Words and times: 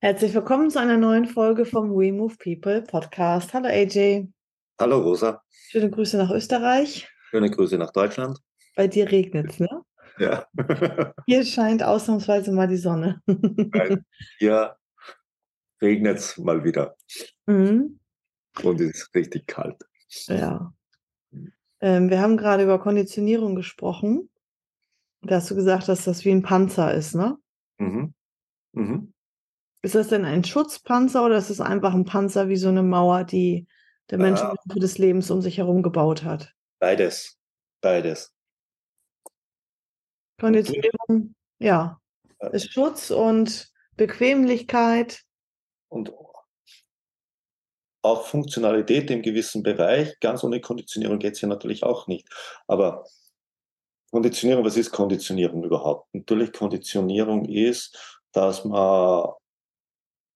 Herzlich 0.00 0.32
willkommen 0.32 0.70
zu 0.70 0.78
einer 0.78 0.96
neuen 0.96 1.26
Folge 1.26 1.64
vom 1.64 1.90
We 1.90 2.12
Move 2.12 2.36
People 2.38 2.82
Podcast. 2.82 3.52
Hallo 3.52 3.66
AJ. 3.66 4.28
Hallo 4.78 5.00
Rosa. 5.00 5.42
Schöne 5.50 5.90
Grüße 5.90 6.16
nach 6.16 6.30
Österreich. 6.30 7.08
Schöne 7.30 7.50
Grüße 7.50 7.76
nach 7.78 7.90
Deutschland. 7.90 8.38
Bei 8.76 8.86
dir 8.86 9.10
regnet 9.10 9.50
es, 9.50 9.58
ne? 9.58 9.82
Ja. 10.20 10.46
Hier 11.26 11.44
scheint 11.44 11.82
ausnahmsweise 11.82 12.52
mal 12.52 12.68
die 12.68 12.76
Sonne. 12.76 13.20
Hier 14.38 14.76
regnet 15.82 16.18
es 16.18 16.38
mal 16.38 16.62
wieder. 16.62 16.94
Mhm. 17.46 17.98
Und 18.62 18.80
es 18.80 19.02
ist 19.02 19.14
richtig 19.16 19.48
kalt. 19.48 19.82
Ja. 20.28 20.72
Ähm, 21.80 22.08
wir 22.08 22.20
haben 22.20 22.36
gerade 22.36 22.62
über 22.62 22.78
Konditionierung 22.78 23.56
gesprochen. 23.56 24.30
Da 25.22 25.34
hast 25.34 25.50
du 25.50 25.56
gesagt, 25.56 25.88
dass 25.88 26.04
das 26.04 26.24
wie 26.24 26.30
ein 26.30 26.42
Panzer 26.42 26.94
ist, 26.94 27.16
ne? 27.16 27.36
Mhm. 27.78 28.14
Mhm. 28.74 29.12
Ist 29.82 29.94
das 29.94 30.08
denn 30.08 30.24
ein 30.24 30.44
Schutzpanzer 30.44 31.24
oder 31.24 31.38
ist 31.38 31.50
es 31.50 31.60
einfach 31.60 31.94
ein 31.94 32.04
Panzer 32.04 32.48
wie 32.48 32.56
so 32.56 32.68
eine 32.68 32.82
Mauer, 32.82 33.24
die 33.24 33.66
der 34.10 34.18
Mensch 34.18 34.40
im 34.40 34.48
Laufe 34.48 34.80
des 34.80 34.98
Lebens 34.98 35.30
um 35.30 35.40
sich 35.40 35.58
herum 35.58 35.82
gebaut 35.82 36.24
hat? 36.24 36.52
Beides. 36.80 37.38
Beides. 37.80 38.32
Konditionierung, 40.40 41.34
ja, 41.58 42.00
ist 42.52 42.72
Schutz 42.72 43.10
und 43.10 43.72
Bequemlichkeit. 43.96 45.22
Und 45.88 46.12
auch 48.02 48.26
Funktionalität 48.26 49.10
im 49.10 49.22
gewissen 49.22 49.62
Bereich. 49.62 50.18
Ganz 50.20 50.44
ohne 50.44 50.60
Konditionierung 50.60 51.18
geht 51.18 51.34
es 51.34 51.40
ja 51.40 51.48
natürlich 51.48 51.82
auch 51.82 52.06
nicht. 52.06 52.28
Aber 52.66 53.04
Konditionierung, 54.10 54.64
was 54.64 54.76
ist 54.76 54.92
Konditionierung 54.92 55.64
überhaupt? 55.64 56.08
Natürlich, 56.14 56.52
Konditionierung 56.52 57.44
ist, 57.44 58.22
dass 58.32 58.64
man 58.64 59.28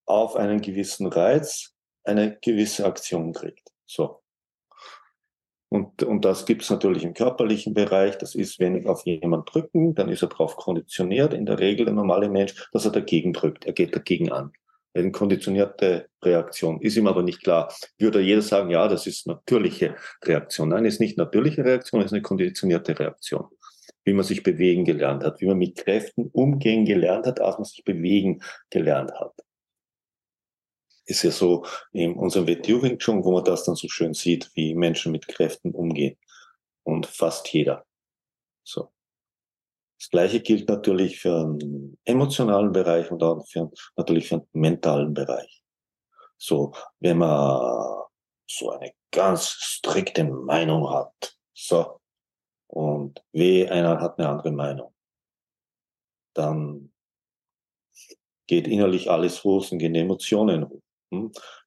auf 0.06 0.36
einen 0.36 0.61
gewissen 0.61 1.06
Reiz 1.06 1.72
eine 2.05 2.39
gewisse 2.41 2.84
Aktion 2.84 3.33
kriegt. 3.33 3.69
So. 3.86 4.22
Und, 5.69 6.03
und 6.03 6.25
das 6.25 6.45
gibt 6.45 6.62
es 6.62 6.70
natürlich 6.70 7.03
im 7.03 7.14
körperlichen 7.14 7.72
Bereich. 7.72 8.19
Das 8.19 8.34
ist, 8.34 8.61
wenn 8.61 8.77
ich 8.77 8.86
auf 8.86 9.06
jemanden 9.06 9.47
drücken, 9.47 9.95
dann 9.95 10.11
ist 10.11 10.23
er 10.23 10.28
darauf 10.28 10.56
konditioniert, 10.56 11.33
in 11.33 11.47
der 11.47 11.58
Regel 11.58 11.86
der 11.86 11.95
normale 11.95 12.28
Mensch, 12.28 12.69
dass 12.73 12.84
er 12.84 12.91
dagegen 12.92 13.33
drückt. 13.33 13.64
Er 13.64 13.73
geht 13.73 13.97
dagegen 13.97 14.30
an. 14.30 14.53
Eine 14.95 15.12
konditionierte 15.12 16.08
Reaktion. 16.23 16.83
Ist 16.83 16.98
ihm 16.98 17.06
aber 17.06 17.23
nicht 17.23 17.42
klar. 17.42 17.73
Würde 17.98 18.20
jeder 18.20 18.42
sagen, 18.42 18.69
ja, 18.69 18.86
das 18.86 19.06
ist 19.06 19.27
natürliche 19.27 19.97
Reaktion. 20.23 20.69
Nein, 20.69 20.84
ist 20.84 21.00
nicht 21.00 21.17
natürliche 21.17 21.64
Reaktion, 21.64 22.03
ist 22.03 22.12
eine 22.12 22.20
konditionierte 22.20 22.98
Reaktion. 22.98 23.47
Wie 24.05 24.12
man 24.12 24.25
sich 24.25 24.42
bewegen 24.42 24.84
gelernt 24.84 25.25
hat, 25.25 25.41
wie 25.41 25.47
man 25.47 25.56
mit 25.56 25.77
Kräften 25.77 26.28
umgehen 26.33 26.84
gelernt 26.84 27.27
hat, 27.27 27.41
als 27.41 27.56
man 27.56 27.64
sich 27.64 27.83
bewegen 27.84 28.42
gelernt 28.69 29.12
hat 29.19 29.33
ist 31.05 31.22
ja 31.22 31.31
so 31.31 31.64
in 31.92 32.14
unserem 32.14 32.47
Wing 32.47 32.98
Chun, 32.98 33.25
wo 33.25 33.33
man 33.33 33.45
das 33.45 33.64
dann 33.64 33.75
so 33.75 33.89
schön 33.89 34.14
sieht, 34.14 34.50
wie 34.55 34.75
Menschen 34.75 35.12
mit 35.12 35.27
Kräften 35.28 35.72
umgehen. 35.72 36.17
Und 36.84 37.07
fast 37.07 37.52
jeder. 37.52 37.85
So. 38.64 38.92
Das 39.98 40.11
Gleiche 40.11 40.41
gilt 40.41 40.68
natürlich 40.68 41.20
für 41.20 41.41
einen 41.41 41.96
emotionalen 42.05 42.73
Bereich 42.73 43.11
und 43.11 43.23
auch 43.23 43.46
für, 43.46 43.70
natürlich 43.96 44.29
für 44.29 44.36
einen 44.36 44.48
mentalen 44.52 45.14
Bereich. 45.14 45.62
So, 46.39 46.73
wenn 46.98 47.18
man 47.18 48.02
so 48.48 48.70
eine 48.70 48.92
ganz 49.12 49.46
strikte 49.46 50.24
Meinung 50.24 50.91
hat, 50.91 51.36
so, 51.55 52.01
und 52.67 53.23
weh, 53.33 53.68
einer 53.68 54.01
hat 54.01 54.18
eine 54.18 54.29
andere 54.29 54.51
Meinung, 54.51 54.92
dann 56.35 56.92
geht 58.48 58.67
innerlich 58.67 59.08
alles 59.11 59.45
hoch 59.45 59.70
und 59.70 59.79
gehen 59.79 59.95
Emotionen 59.95 60.68
hoch. 60.68 60.83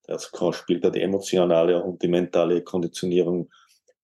Das 0.07 0.31
spielt 0.51 0.83
da 0.83 0.89
die 0.89 1.01
emotionale 1.01 1.83
und 1.83 2.01
die 2.01 2.07
mentale 2.07 2.63
Konditionierung 2.63 3.49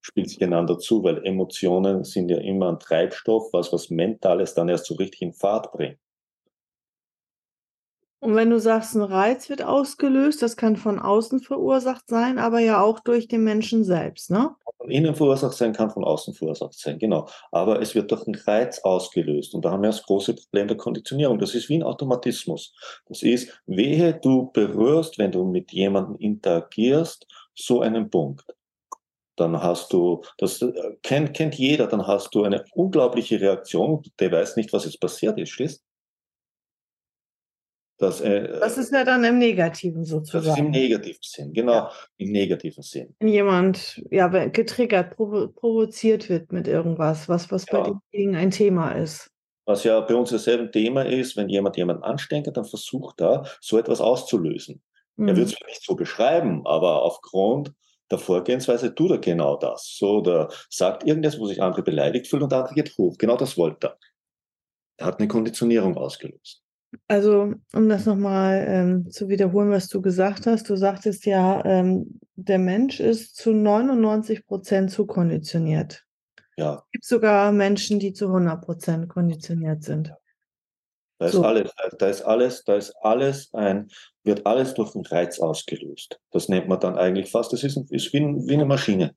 spielt 0.02 0.29
sich 0.29 0.44
einander 0.44 0.79
zu, 0.79 1.03
weil 1.03 1.25
Emotionen 1.25 2.03
sind 2.03 2.29
ja 2.29 2.38
immer 2.38 2.69
ein 2.69 2.79
Treibstoff, 2.79 3.53
was 3.53 3.72
was 3.72 3.90
Mentales 3.90 4.53
dann 4.53 4.69
erst 4.69 4.85
so 4.85 4.96
richtig 4.96 5.22
in 5.22 5.34
Fahrt 5.34 5.72
bringt. 5.72 6.00
Und 8.22 8.36
wenn 8.36 8.52
du 8.52 8.59
sagst, 8.59 8.94
ein 8.94 9.02
Reiz 9.02 9.50
wird 9.50 9.64
ausgelöst, 9.64 10.44
das 10.44 10.56
kann 10.56 10.76
von 10.76 11.00
außen 11.00 11.40
verursacht 11.40 12.08
sein, 12.08 12.38
aber 12.38 12.59
ja 12.59 12.80
auch 12.80 13.00
durch 13.00 13.28
den 13.28 13.44
Menschen 13.44 13.84
selbst, 13.84 14.30
ne? 14.30 14.52
Von 14.78 14.92
innen 14.92 15.16
verursacht 15.16 15.56
sein, 15.56 15.74
kann 15.74 15.90
von 15.90 16.04
außen 16.04 16.36
verursacht 16.36 16.76
sein, 16.76 17.00
genau. 17.00 17.28
Aber 17.52 17.82
es 17.82 17.96
wird 17.96 18.12
durch 18.12 18.28
einen 18.28 18.36
Reiz 18.36 18.78
ausgelöst. 18.84 19.56
Und 19.56 19.66
da 19.66 19.72
haben 19.72 19.82
wir 19.82 19.90
das 19.90 20.04
große 20.04 20.36
Problem 20.36 20.68
der 20.68 20.78
Konditionierung. 20.78 21.40
Das 21.40 21.56
ist 21.56 21.68
wie 21.68 21.80
ein 21.80 21.84
Automatismus. 21.84 22.76
Das 23.08 23.24
ist, 23.24 23.59
wehe 23.66 24.14
du 24.14 24.52
berührst, 24.53 25.18
wenn 25.18 25.32
du 25.32 25.44
mit 25.44 25.72
jemandem 25.72 26.16
interagierst, 26.18 27.26
so 27.56 27.82
einen 27.82 28.12
Punkt. 28.12 28.46
Dann 29.36 29.64
hast 29.64 29.94
du, 29.94 30.22
das 30.38 30.62
äh, 30.62 30.72
kennt, 31.02 31.34
kennt 31.34 31.56
jeder, 31.56 31.88
dann 31.88 32.06
hast 32.06 32.36
du 32.36 32.44
eine 32.44 32.66
unglaubliche 32.74 33.42
Reaktion, 33.42 34.03
der 34.20 34.32
weiß 34.32 34.58
nicht, 34.58 34.72
was 34.74 34.86
jetzt 34.86 35.02
passiert 35.02 35.40
ist, 35.40 35.50
schließt 35.50 35.84
das, 38.02 38.20
äh, 38.20 38.60
das 38.60 38.80
ist 38.80 38.92
ja 38.92 39.04
dann 39.04 39.24
im 39.24 39.38
Negativen 39.38 40.04
sozusagen. 40.04 40.46
Das 40.46 40.58
ist 40.58 40.60
im 40.60 40.72
negativen 40.72 41.20
Sinn, 41.22 41.54
genau, 41.54 41.74
ja. 41.74 41.92
im 42.18 42.32
negativen 42.32 42.82
Sinn. 42.82 43.16
Wenn 43.20 43.28
jemand 43.28 44.02
ja, 44.10 44.28
getriggert, 44.28 45.16
provo 45.16 45.50
provoziert 45.50 46.28
wird 46.28 46.52
mit 46.52 46.68
irgendwas, 46.68 47.30
was, 47.30 47.52
was 47.52 47.68
ja. 47.68 47.80
bei 47.80 47.92
demjenigen 48.12 48.36
ein 48.42 48.50
Thema 48.50 48.94
ist. 48.94 49.30
Was 49.66 49.84
ja 49.84 50.00
bei 50.00 50.16
uns 50.16 50.32
dasselbe 50.32 50.72
Thema 50.72 51.04
ist, 51.04 51.38
wenn 51.38 51.48
jemand 51.48 51.78
jemanden 51.78 52.02
anstrengt, 52.02 52.48
dann 52.58 52.66
versucht 52.66 53.22
er, 53.22 53.46
so 53.60 53.78
etwas 53.78 54.02
auszulösen. 54.02 54.82
Mhm. 55.18 55.28
Er 55.28 55.36
wird 55.36 55.48
es 55.50 55.56
nicht 55.68 55.84
so 55.84 55.96
beschreiben, 55.96 56.66
aber 56.66 57.04
aufgrund 57.04 57.72
der 58.10 58.18
Vorgehensweise 58.18 58.96
tut 58.96 59.12
er 59.12 59.20
genau 59.20 59.58
das. 59.58 59.96
So, 59.96 60.22
der 60.22 60.50
sagt 60.72 61.06
irgendwas, 61.06 61.40
wo 61.40 61.46
sich 61.46 61.62
andere 61.62 61.84
beleidigt 61.84 62.26
fühlen 62.26 62.44
und 62.44 62.52
der 62.52 62.62
andere 62.62 62.74
geht 62.74 62.98
hoch. 62.98 63.16
Genau 63.20 63.38
das 63.38 63.60
wollte 63.60 63.90
er. 63.90 63.98
Er 64.98 65.06
hat 65.06 65.20
eine 65.20 65.28
Konditionierung 65.28 65.96
ausgelöst. 65.98 66.64
Also, 67.07 67.53
um 67.74 67.90
das 67.90 68.06
nochmal 68.06 68.66
ähm, 68.68 69.09
zu 69.09 69.29
wiederholen, 69.29 69.72
was 69.72 69.88
du 69.88 70.02
gesagt 70.02 70.46
hast, 70.46 70.69
du 70.69 70.75
sagtest 70.75 71.25
ja, 71.25 71.63
ähm, 71.66 72.19
der 72.35 72.59
Mensch 72.59 73.00
ist 73.00 73.35
zu 73.35 73.53
99 73.53 74.46
Prozent 74.46 74.91
zu 74.91 75.06
konditioniert. 75.06 76.06
Ja. 76.57 76.84
Es 76.85 76.91
gibt 76.91 77.06
sogar 77.06 77.52
Menschen, 77.52 78.00
die 78.00 78.13
zu 78.13 78.28
100 78.28 78.62
Prozent 78.63 79.09
konditioniert 79.09 79.84
sind. 79.84 80.13
Da 81.19 81.28
ist 81.28 81.34
so. 81.34 81.44
alles, 81.44 81.72
da 82.00 82.07
ist 82.07 82.22
alles, 82.24 82.63
da 82.63 82.75
ist 82.75 82.96
alles 83.02 83.53
ein, 83.53 83.90
wird 84.23 84.46
alles 84.46 84.73
durch 84.73 84.96
einen 84.96 85.06
Reiz 85.06 85.40
ausgelöst. 85.40 86.19
Das 86.31 86.50
nennt 86.50 86.68
man 86.68 86.79
dann 86.79 86.97
eigentlich 86.97 87.29
fast, 87.29 87.53
das 87.53 87.63
ist, 87.63 87.78
ist 87.91 88.12
wie, 88.12 88.22
wie 88.22 88.53
eine 88.53 88.66
Maschine. 88.66 89.16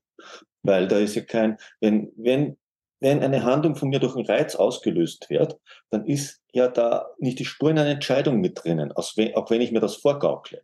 Weil 0.62 0.86
da 0.86 0.98
ist 0.98 1.14
ja 1.14 1.22
kein, 1.22 1.56
wenn, 1.80 2.12
wenn 2.16 2.56
wenn 3.04 3.22
eine 3.22 3.44
Handlung 3.44 3.76
von 3.76 3.90
mir 3.90 4.00
durch 4.00 4.16
einen 4.16 4.26
Reiz 4.26 4.56
ausgelöst 4.56 5.28
wird, 5.28 5.60
dann 5.90 6.06
ist 6.06 6.42
ja 6.52 6.68
da 6.68 7.10
nicht 7.18 7.38
die 7.38 7.44
Spur 7.44 7.70
in 7.70 7.78
einer 7.78 7.90
Entscheidung 7.90 8.40
mit 8.40 8.64
drinnen, 8.64 8.92
auch 8.92 9.12
wenn 9.16 9.60
ich 9.60 9.72
mir 9.72 9.80
das 9.80 9.96
vorgaukle. 9.96 10.62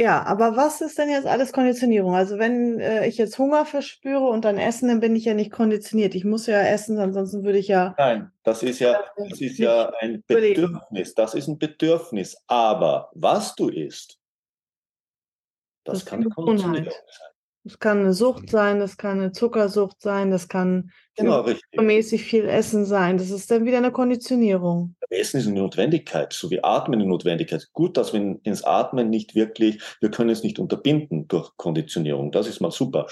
Ja, 0.00 0.24
aber 0.24 0.56
was 0.56 0.80
ist 0.80 0.98
denn 0.98 1.08
jetzt 1.08 1.26
alles 1.26 1.52
Konditionierung? 1.52 2.14
Also 2.14 2.38
wenn 2.38 2.78
äh, 2.78 3.08
ich 3.08 3.16
jetzt 3.16 3.38
Hunger 3.38 3.64
verspüre 3.64 4.28
und 4.28 4.44
dann 4.44 4.56
essen, 4.56 4.88
dann 4.88 5.00
bin 5.00 5.16
ich 5.16 5.24
ja 5.24 5.34
nicht 5.34 5.50
konditioniert. 5.50 6.14
Ich 6.14 6.24
muss 6.24 6.46
ja 6.46 6.60
essen, 6.60 6.98
ansonsten 6.98 7.44
würde 7.44 7.58
ich 7.58 7.66
ja. 7.66 7.94
Nein, 7.98 8.30
das 8.44 8.62
ist 8.62 8.78
ja, 8.78 9.00
das 9.16 9.40
ist 9.40 9.58
ja 9.58 9.92
ein 10.00 10.22
Bedürfnis. 10.24 11.14
Das 11.14 11.34
ist 11.34 11.48
ein 11.48 11.58
Bedürfnis. 11.58 12.36
Aber 12.46 13.10
was 13.14 13.56
du 13.56 13.68
isst, 13.68 14.20
das, 15.82 16.00
das 16.00 16.06
kann 16.06 16.28
Konditionierung 16.30 16.84
sein. 16.84 17.28
Das 17.68 17.78
kann 17.80 17.98
eine 17.98 18.14
Sucht 18.14 18.48
sein, 18.48 18.80
das 18.80 18.96
kann 18.96 19.20
eine 19.20 19.32
Zuckersucht 19.32 20.00
sein, 20.00 20.30
das 20.30 20.48
kann 20.48 20.90
genau, 21.14 21.44
mäßig 21.76 22.22
viel 22.22 22.48
Essen 22.48 22.86
sein. 22.86 23.18
Das 23.18 23.28
ist 23.28 23.50
dann 23.50 23.66
wieder 23.66 23.76
eine 23.76 23.92
Konditionierung. 23.92 24.96
Essen 25.10 25.38
ist 25.38 25.48
eine 25.48 25.60
Notwendigkeit, 25.60 26.32
so 26.32 26.50
wie 26.50 26.64
Atmen 26.64 26.98
eine 26.98 27.06
Notwendigkeit. 27.10 27.68
Gut, 27.74 27.98
dass 27.98 28.14
wir 28.14 28.38
ins 28.42 28.64
Atmen 28.64 29.10
nicht 29.10 29.34
wirklich, 29.34 29.82
wir 30.00 30.10
können 30.10 30.30
es 30.30 30.42
nicht 30.42 30.58
unterbinden 30.58 31.28
durch 31.28 31.50
Konditionierung. 31.58 32.32
Das 32.32 32.46
ist 32.46 32.60
mal 32.60 32.70
super. 32.70 33.06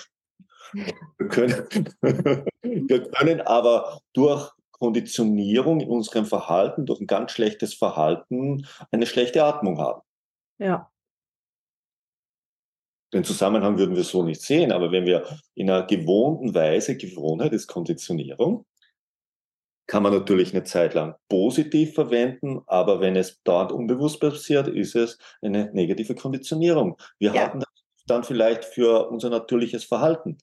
Wir 1.19 1.29
können, 1.29 1.65
wir 2.63 3.03
können 3.11 3.41
aber 3.41 4.01
durch 4.13 4.51
Konditionierung 4.73 5.81
in 5.81 5.89
unserem 5.89 6.27
Verhalten, 6.27 6.87
durch 6.87 7.01
ein 7.01 7.07
ganz 7.07 7.33
schlechtes 7.33 7.75
Verhalten, 7.75 8.67
eine 8.91 9.07
schlechte 9.07 9.45
Atmung 9.45 9.79
haben. 9.79 10.03
Ja. 10.59 10.91
Den 13.17 13.25
Zusammenhang 13.25 13.79
würden 13.79 13.97
wir 13.97 14.05
so 14.05 14.23
nicht 14.23 14.43
sehen, 14.43 14.73
aber 14.73 14.93
wenn 14.93 15.07
wir 15.07 15.25
in 15.55 15.71
einer 15.71 15.87
gewohnten 15.87 16.55
Weise, 16.55 16.99
Gewohnheit 16.99 17.55
ist 17.55 17.67
Konditionierung, 17.67 18.67
kann 19.87 20.03
man 20.03 20.13
natürlich 20.13 20.53
eine 20.53 20.65
Zeit 20.65 20.93
lang 20.93 21.15
positiv 21.31 21.95
verwenden, 21.95 22.61
aber 22.67 23.01
wenn 23.01 23.17
es 23.17 23.41
dort 23.43 23.73
unbewusst 23.73 24.21
passiert, 24.21 24.69
ist 24.69 24.95
es 24.95 25.17
eine 25.41 25.73
negative 25.73 26.15
Konditionierung. 26.15 26.99
Wir 27.19 27.33
ja. 27.33 27.41
halten 27.41 27.61
das 27.61 27.69
dann 28.07 28.23
vielleicht 28.23 28.67
für 28.67 29.09
unser 29.09 29.31
natürliches 29.31 29.85
Verhalten. 29.85 30.37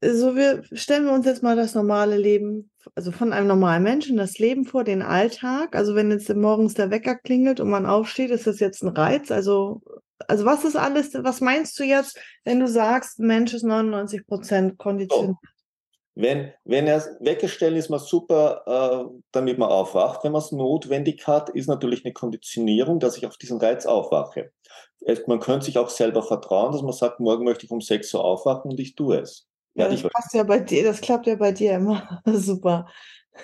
So, 0.00 0.36
wir 0.36 0.62
stellen 0.70 1.06
wir 1.06 1.12
uns 1.12 1.26
jetzt 1.26 1.42
mal 1.42 1.56
das 1.56 1.74
normale 1.74 2.16
Leben, 2.16 2.70
also 2.94 3.10
von 3.10 3.32
einem 3.32 3.48
normalen 3.48 3.82
Menschen, 3.82 4.18
das 4.18 4.38
Leben 4.38 4.64
vor, 4.64 4.84
den 4.84 5.02
Alltag. 5.02 5.74
Also 5.74 5.96
wenn 5.96 6.12
jetzt 6.12 6.32
morgens 6.32 6.74
der 6.74 6.92
Wecker 6.92 7.16
klingelt 7.16 7.58
und 7.58 7.70
man 7.70 7.86
aufsteht, 7.86 8.30
ist 8.30 8.46
das 8.46 8.60
jetzt 8.60 8.84
ein 8.84 8.90
Reiz? 8.90 9.32
Also, 9.32 9.82
also 10.28 10.44
was 10.44 10.64
ist 10.64 10.76
alles, 10.76 11.14
was 11.14 11.40
meinst 11.40 11.78
du 11.78 11.84
jetzt, 11.84 12.18
wenn 12.44 12.60
du 12.60 12.68
sagst, 12.68 13.18
Mensch 13.18 13.54
ist 13.54 13.64
99 13.64 14.26
Prozent 14.26 14.78
konditioniert? 14.78 15.36
Oh. 15.42 15.48
Wenn, 16.14 16.52
wenn 16.64 16.88
er 16.88 17.00
weggestellt 17.20 17.76
ist, 17.76 17.90
man 17.90 18.00
super, 18.00 18.62
äh, 18.66 19.20
damit 19.30 19.56
man 19.56 19.70
aufwacht. 19.70 20.24
Wenn 20.24 20.32
man 20.32 20.42
es 20.42 20.50
notwendig 20.50 21.28
hat, 21.28 21.48
ist 21.50 21.68
natürlich 21.68 22.04
eine 22.04 22.12
Konditionierung, 22.12 22.98
dass 22.98 23.16
ich 23.16 23.24
auf 23.24 23.36
diesen 23.36 23.58
Reiz 23.60 23.86
aufwache. 23.86 24.50
Es, 25.00 25.24
man 25.28 25.38
könnte 25.38 25.66
sich 25.66 25.78
auch 25.78 25.88
selber 25.88 26.24
vertrauen, 26.24 26.72
dass 26.72 26.82
man 26.82 26.92
sagt, 26.92 27.20
morgen 27.20 27.44
möchte 27.44 27.66
ich 27.66 27.70
um 27.70 27.80
6 27.80 28.12
Uhr 28.14 28.24
aufwachen 28.24 28.72
und 28.72 28.80
ich 28.80 28.96
tue 28.96 29.18
es. 29.18 29.46
Ja, 29.74 29.88
das 29.88 30.02
passt 30.02 30.34
ja 30.34 30.42
bei 30.42 30.58
dir, 30.58 30.82
das 30.82 31.00
klappt 31.00 31.28
ja 31.28 31.36
bei 31.36 31.52
dir 31.52 31.74
immer. 31.74 32.20
Super. 32.26 32.88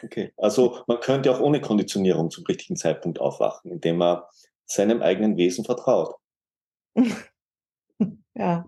Okay, 0.02 0.32
also 0.36 0.78
man 0.88 0.98
könnte 0.98 1.30
auch 1.30 1.38
ohne 1.38 1.60
Konditionierung 1.60 2.28
zum 2.30 2.44
richtigen 2.44 2.74
Zeitpunkt 2.74 3.20
aufwachen, 3.20 3.70
indem 3.70 3.98
man 3.98 4.22
seinem 4.66 5.00
eigenen 5.00 5.36
Wesen 5.36 5.64
vertraut. 5.64 6.16
ja 8.34 8.64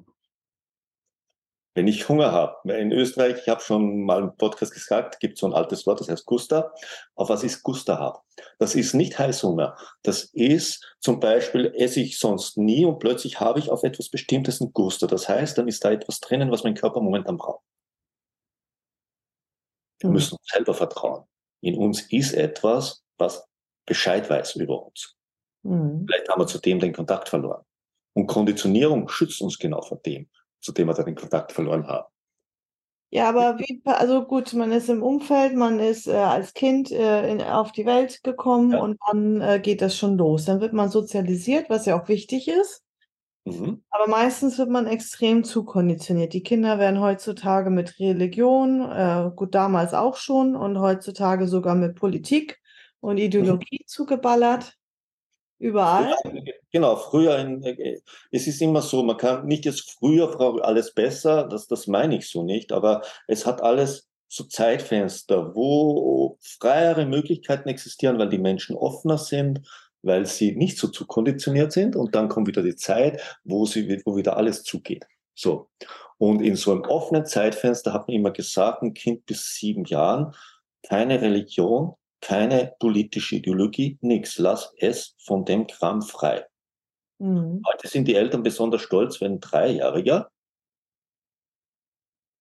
wenn 1.77 1.87
ich 1.87 2.09
Hunger 2.09 2.33
habe. 2.33 2.73
In 2.73 2.91
Österreich, 2.91 3.37
ich 3.43 3.49
habe 3.49 3.61
schon 3.61 4.03
mal 4.03 4.23
im 4.23 4.37
Podcast 4.37 4.73
gesagt, 4.73 5.21
gibt 5.21 5.37
so 5.37 5.47
ein 5.47 5.53
altes 5.53 5.87
Wort, 5.87 6.01
das 6.01 6.09
heißt 6.09 6.25
Gusta. 6.25 6.73
Auf 7.15 7.29
was 7.29 7.45
ist 7.45 7.63
Gusta 7.63 7.99
haben? 7.99 8.19
Das 8.59 8.75
ist 8.75 8.95
nicht 8.95 9.19
Heißhunger. 9.19 9.77
Das 10.03 10.25
ist 10.33 10.97
zum 11.01 11.21
Beispiel, 11.21 11.75
esse 11.77 12.01
ich 12.01 12.19
sonst 12.19 12.57
nie 12.57 12.87
und 12.87 12.99
plötzlich 12.99 13.41
habe 13.41 13.59
ich 13.59 13.71
auf 13.71 13.85
etwas 13.85 14.09
Bestimmtes 14.09 14.63
ein 14.63 14.73
Gusta. 14.73 15.07
Das 15.07 15.29
heißt, 15.29 15.59
dann 15.59 15.69
ist 15.69 15.85
da 15.85 15.91
etwas 15.91 16.21
drinnen, 16.21 16.51
was 16.51 16.65
mein 16.65 16.75
Körper 16.75 17.03
momentan 17.03 17.37
braucht. 17.37 17.63
Wir 20.01 20.09
mhm. 20.09 20.15
müssen 20.15 20.37
uns 20.37 20.49
selber 20.51 20.73
vertrauen. 20.73 21.25
In 21.61 21.77
uns 21.77 22.11
ist 22.11 22.33
etwas, 22.33 23.05
was 23.19 23.47
Bescheid 23.85 24.31
weiß 24.31 24.57
über 24.57 24.83
uns. 24.83 25.15
Mhm. 25.63 26.07
Vielleicht 26.07 26.29
haben 26.31 26.41
wir 26.41 26.47
zudem 26.47 26.81
den 26.81 26.95
Kontakt 26.95 27.29
verloren. 27.29 27.63
Und 28.17 28.27
Konditionierung 28.27 29.09
schützt 29.09 29.41
uns 29.43 29.59
genau 29.59 29.83
vor 29.83 29.99
dem 29.99 30.29
zu 30.67 30.73
dem 30.73 30.89
wir 30.89 30.95
dann 30.95 31.07
den 31.07 31.15
Kontakt 31.15 31.53
verloren 31.53 31.87
haben. 31.87 32.07
Ja, 33.11 33.29
aber 33.29 33.59
wie, 33.61 33.81
also 33.85 34.25
gut, 34.25 34.53
man 34.53 34.73
ist 34.73 34.89
im 34.91 35.03
Umfeld, 35.03 35.55
man 35.55 35.79
ist 35.79 36.09
äh, 36.09 36.17
als 36.17 36.55
Kind 36.55 36.91
äh, 36.91 37.31
in, 37.31 37.41
auf 37.41 37.71
die 37.71 37.87
Welt 37.87 38.23
gekommen 38.25 38.73
ja. 38.73 38.81
und 38.81 38.99
dann 39.07 39.41
äh, 39.41 39.61
geht 39.61 39.81
das 39.81 39.97
schon 39.97 40.19
los. 40.19 40.45
Dann 40.45 40.61
wird 40.61 40.73
man 40.73 40.91
sozialisiert, 40.91 41.71
was 41.71 41.87
ja 41.87 41.99
auch 41.99 42.09
wichtig 42.09 42.49
ist. 42.49 42.83
Mhm. 43.45 43.85
Aber 43.91 44.09
meistens 44.09 44.59
wird 44.59 44.71
man 44.71 44.89
extrem 44.89 45.45
zukonditioniert. 45.45 46.33
Die 46.33 46.43
Kinder 46.43 46.81
werden 46.81 47.01
heutzutage 47.01 47.71
mit 47.71 48.01
Religion, 48.01 48.81
äh, 48.91 49.31
gut 49.37 49.55
damals 49.55 49.95
auch 49.95 50.17
schon 50.17 50.57
und 50.57 50.81
heutzutage 50.81 51.47
sogar 51.47 51.77
mit 51.77 51.95
Politik 51.95 52.61
und 52.99 53.15
mhm. 53.15 53.23
Ideologie 53.23 53.79
mhm. 53.83 53.87
zugeballert. 53.87 54.77
Überall? 55.59 56.13
Genau, 56.77 56.97
früher, 56.97 57.39
in, 57.39 57.63
äh, 57.63 58.03
es 58.31 58.47
ist 58.47 58.61
immer 58.61 58.83
so, 58.83 59.03
man 59.03 59.17
kann 59.17 59.47
nicht 59.47 59.65
jetzt 59.65 59.93
früher 59.93 60.63
alles 60.63 60.93
besser, 60.93 61.49
das, 61.49 61.67
das 61.69 61.87
meine 61.87 62.19
ich 62.19 62.29
so 62.29 62.43
nicht, 62.43 62.71
aber 62.71 63.01
es 63.29 63.47
hat 63.47 63.63
alles 63.63 64.11
so 64.29 64.45
Zeitfenster, 64.45 65.55
wo 65.55 66.37
freiere 66.43 67.07
Möglichkeiten 67.07 67.71
existieren, 67.71 68.19
weil 68.19 68.29
die 68.29 68.37
Menschen 68.37 68.77
offener 68.77 69.17
sind, 69.17 69.63
weil 70.03 70.27
sie 70.27 70.55
nicht 70.55 70.77
so 70.77 70.89
zu 70.89 71.07
konditioniert 71.07 71.73
sind 71.73 71.97
und 71.97 72.15
dann 72.15 72.29
kommt 72.29 72.47
wieder 72.47 72.63
die 72.63 72.77
Zeit, 72.77 73.23
wo, 73.43 73.65
sie, 73.65 74.03
wo 74.05 74.15
wieder 74.15 74.37
alles 74.37 74.63
zugeht. 74.63 75.07
So. 75.35 75.71
Und 76.19 76.43
in 76.43 76.57
so 76.57 76.73
einem 76.73 76.83
offenen 76.83 77.25
Zeitfenster 77.25 77.95
hat 77.95 78.07
man 78.07 78.19
immer 78.19 78.33
gesagt, 78.33 78.83
ein 78.83 78.93
Kind 78.93 79.25
bis 79.25 79.55
sieben 79.55 79.87
Jahren, 79.87 80.35
keine 80.83 81.23
Religion, 81.23 81.95
keine 82.21 82.75
politische 82.79 83.37
Ideologie, 83.37 83.97
nichts. 84.03 84.37
Lass 84.37 84.75
es 84.77 85.15
von 85.25 85.47
dem 85.47 85.67
Kram 85.67 86.03
frei. 86.03 86.45
Mhm. 87.19 87.63
Heute 87.67 87.89
sind 87.89 88.07
die 88.07 88.15
Eltern 88.15 88.43
besonders 88.43 88.83
stolz, 88.83 89.21
wenn 89.21 89.35
ein 89.35 89.41
Dreijähriger 89.41 90.31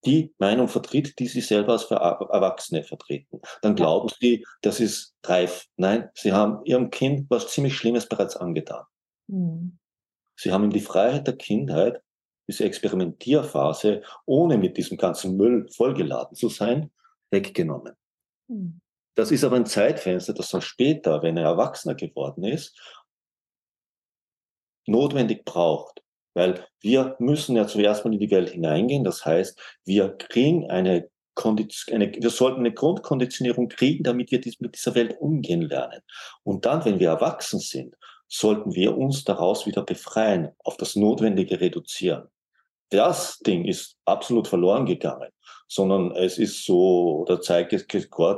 die 0.05 0.33
Meinung 0.37 0.67
vertritt, 0.67 1.17
die 1.19 1.27
sie 1.27 1.41
selber 1.41 1.73
als 1.73 1.85
Erwachsene 1.85 2.83
vertreten. 2.83 3.41
Dann 3.61 3.75
glauben 3.75 4.09
sie, 4.19 4.45
das 4.61 4.79
ist 4.79 5.15
reif. 5.23 5.65
Nein, 5.77 6.09
sie 6.13 6.31
haben 6.31 6.63
ihrem 6.63 6.91
Kind 6.91 7.29
was 7.29 7.49
ziemlich 7.49 7.75
Schlimmes 7.75 8.07
bereits 8.07 8.37
angetan. 8.37 8.83
Mhm. 9.27 9.79
Sie 10.37 10.51
haben 10.51 10.65
ihm 10.65 10.71
die 10.71 10.81
Freiheit 10.81 11.25
der 11.27 11.37
Kindheit, 11.37 12.01
diese 12.47 12.65
Experimentierphase, 12.65 14.03
ohne 14.25 14.57
mit 14.57 14.77
diesem 14.77 14.97
ganzen 14.97 15.37
Müll 15.37 15.67
vollgeladen 15.71 16.35
zu 16.35 16.49
sein, 16.49 16.91
weggenommen. 17.31 17.93
Mhm. 18.47 18.81
Das 19.15 19.31
ist 19.31 19.43
aber 19.43 19.55
ein 19.55 19.65
Zeitfenster, 19.65 20.33
das 20.33 20.49
dann 20.49 20.61
später, 20.61 21.23
wenn 21.23 21.37
er 21.37 21.45
Erwachsener 21.45 21.95
geworden 21.95 22.43
ist, 22.43 22.77
notwendig 24.87 25.45
braucht. 25.45 26.01
Weil 26.33 26.65
wir 26.81 27.15
müssen 27.19 27.55
ja 27.55 27.65
zuerst 27.65 28.03
mal 28.03 28.13
in 28.13 28.19
die 28.19 28.31
Welt 28.31 28.49
hineingehen. 28.49 29.03
Das 29.03 29.25
heißt, 29.25 29.57
wir 29.85 30.09
kriegen 30.17 30.69
eine, 30.69 31.09
Kondition, 31.33 31.95
eine 31.95 32.13
wir 32.13 32.29
sollten 32.29 32.59
eine 32.59 32.73
Grundkonditionierung 32.73 33.69
kriegen, 33.69 34.03
damit 34.03 34.31
wir 34.31 34.41
mit 34.59 34.75
dieser 34.75 34.95
Welt 34.95 35.17
umgehen 35.19 35.61
lernen. 35.61 36.01
Und 36.43 36.65
dann, 36.65 36.83
wenn 36.83 36.99
wir 36.99 37.09
erwachsen 37.09 37.59
sind, 37.59 37.95
sollten 38.27 38.73
wir 38.73 38.97
uns 38.97 39.23
daraus 39.23 39.65
wieder 39.65 39.83
befreien, 39.83 40.49
auf 40.63 40.77
das 40.77 40.95
Notwendige 40.95 41.61
reduzieren. 41.61 42.27
Das 42.89 43.39
Ding 43.39 43.65
ist 43.65 43.97
absolut 44.05 44.47
verloren 44.47 44.85
gegangen 44.85 45.29
sondern 45.67 46.11
es 46.11 46.37
ist 46.37 46.65
so, 46.65 47.21
oder 47.21 47.41
zeigt 47.41 47.73
es 47.73 47.85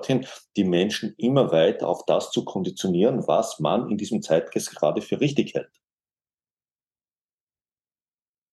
hin, 0.05 0.25
die 0.55 0.63
Menschen 0.63 1.13
immer 1.17 1.51
weiter 1.51 1.87
auf 1.87 2.05
das 2.05 2.31
zu 2.31 2.45
konditionieren, 2.45 3.27
was 3.27 3.59
man 3.59 3.89
in 3.89 3.97
diesem 3.97 4.21
Zeitgeist 4.21 4.75
gerade 4.75 5.01
für 5.01 5.19
richtig 5.19 5.53
hält. 5.53 5.69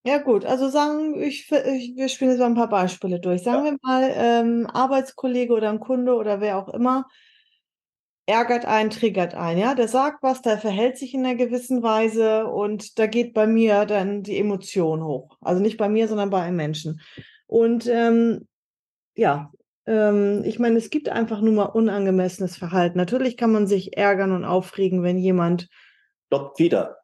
Ja 0.06 0.18
gut, 0.18 0.44
also 0.44 0.68
sagen, 0.68 1.20
ich, 1.20 1.50
ich, 1.50 1.96
wir 1.96 2.08
spielen 2.08 2.30
jetzt 2.30 2.40
mal 2.40 2.46
ein 2.46 2.54
paar 2.54 2.68
Beispiele 2.68 3.20
durch. 3.20 3.42
Sagen 3.42 3.64
ja. 3.64 3.72
wir 3.72 3.78
mal, 3.82 4.12
ähm, 4.14 4.66
Arbeitskollege 4.66 5.52
oder 5.54 5.70
ein 5.70 5.80
Kunde 5.80 6.14
oder 6.14 6.40
wer 6.40 6.58
auch 6.58 6.68
immer 6.68 7.06
ärgert 8.26 8.64
einen, 8.64 8.90
triggert 8.90 9.34
einen, 9.34 9.60
ja, 9.60 9.74
der 9.74 9.88
sagt 9.88 10.22
was, 10.22 10.40
der 10.40 10.58
verhält 10.58 10.96
sich 10.96 11.14
in 11.14 11.26
einer 11.26 11.34
gewissen 11.34 11.82
Weise 11.82 12.46
und 12.46 12.98
da 12.98 13.06
geht 13.06 13.34
bei 13.34 13.46
mir 13.46 13.84
dann 13.84 14.22
die 14.22 14.38
Emotion 14.38 15.04
hoch. 15.04 15.36
Also 15.40 15.60
nicht 15.60 15.76
bei 15.76 15.88
mir, 15.88 16.08
sondern 16.08 16.30
bei 16.30 16.42
einem 16.42 16.56
Menschen. 16.56 17.00
Und 17.46 17.86
ähm, 17.86 18.48
ja, 19.14 19.52
ähm, 19.86 20.42
ich 20.44 20.58
meine, 20.58 20.78
es 20.78 20.90
gibt 20.90 21.08
einfach 21.08 21.40
nur 21.40 21.52
mal 21.52 21.64
unangemessenes 21.64 22.56
Verhalten. 22.56 22.96
Natürlich 22.96 23.36
kann 23.36 23.52
man 23.52 23.66
sich 23.66 23.96
ärgern 23.96 24.32
und 24.32 24.44
aufregen, 24.44 25.02
wenn 25.02 25.18
jemand. 25.18 25.68
Stopp 26.26 26.58
wieder. 26.58 26.98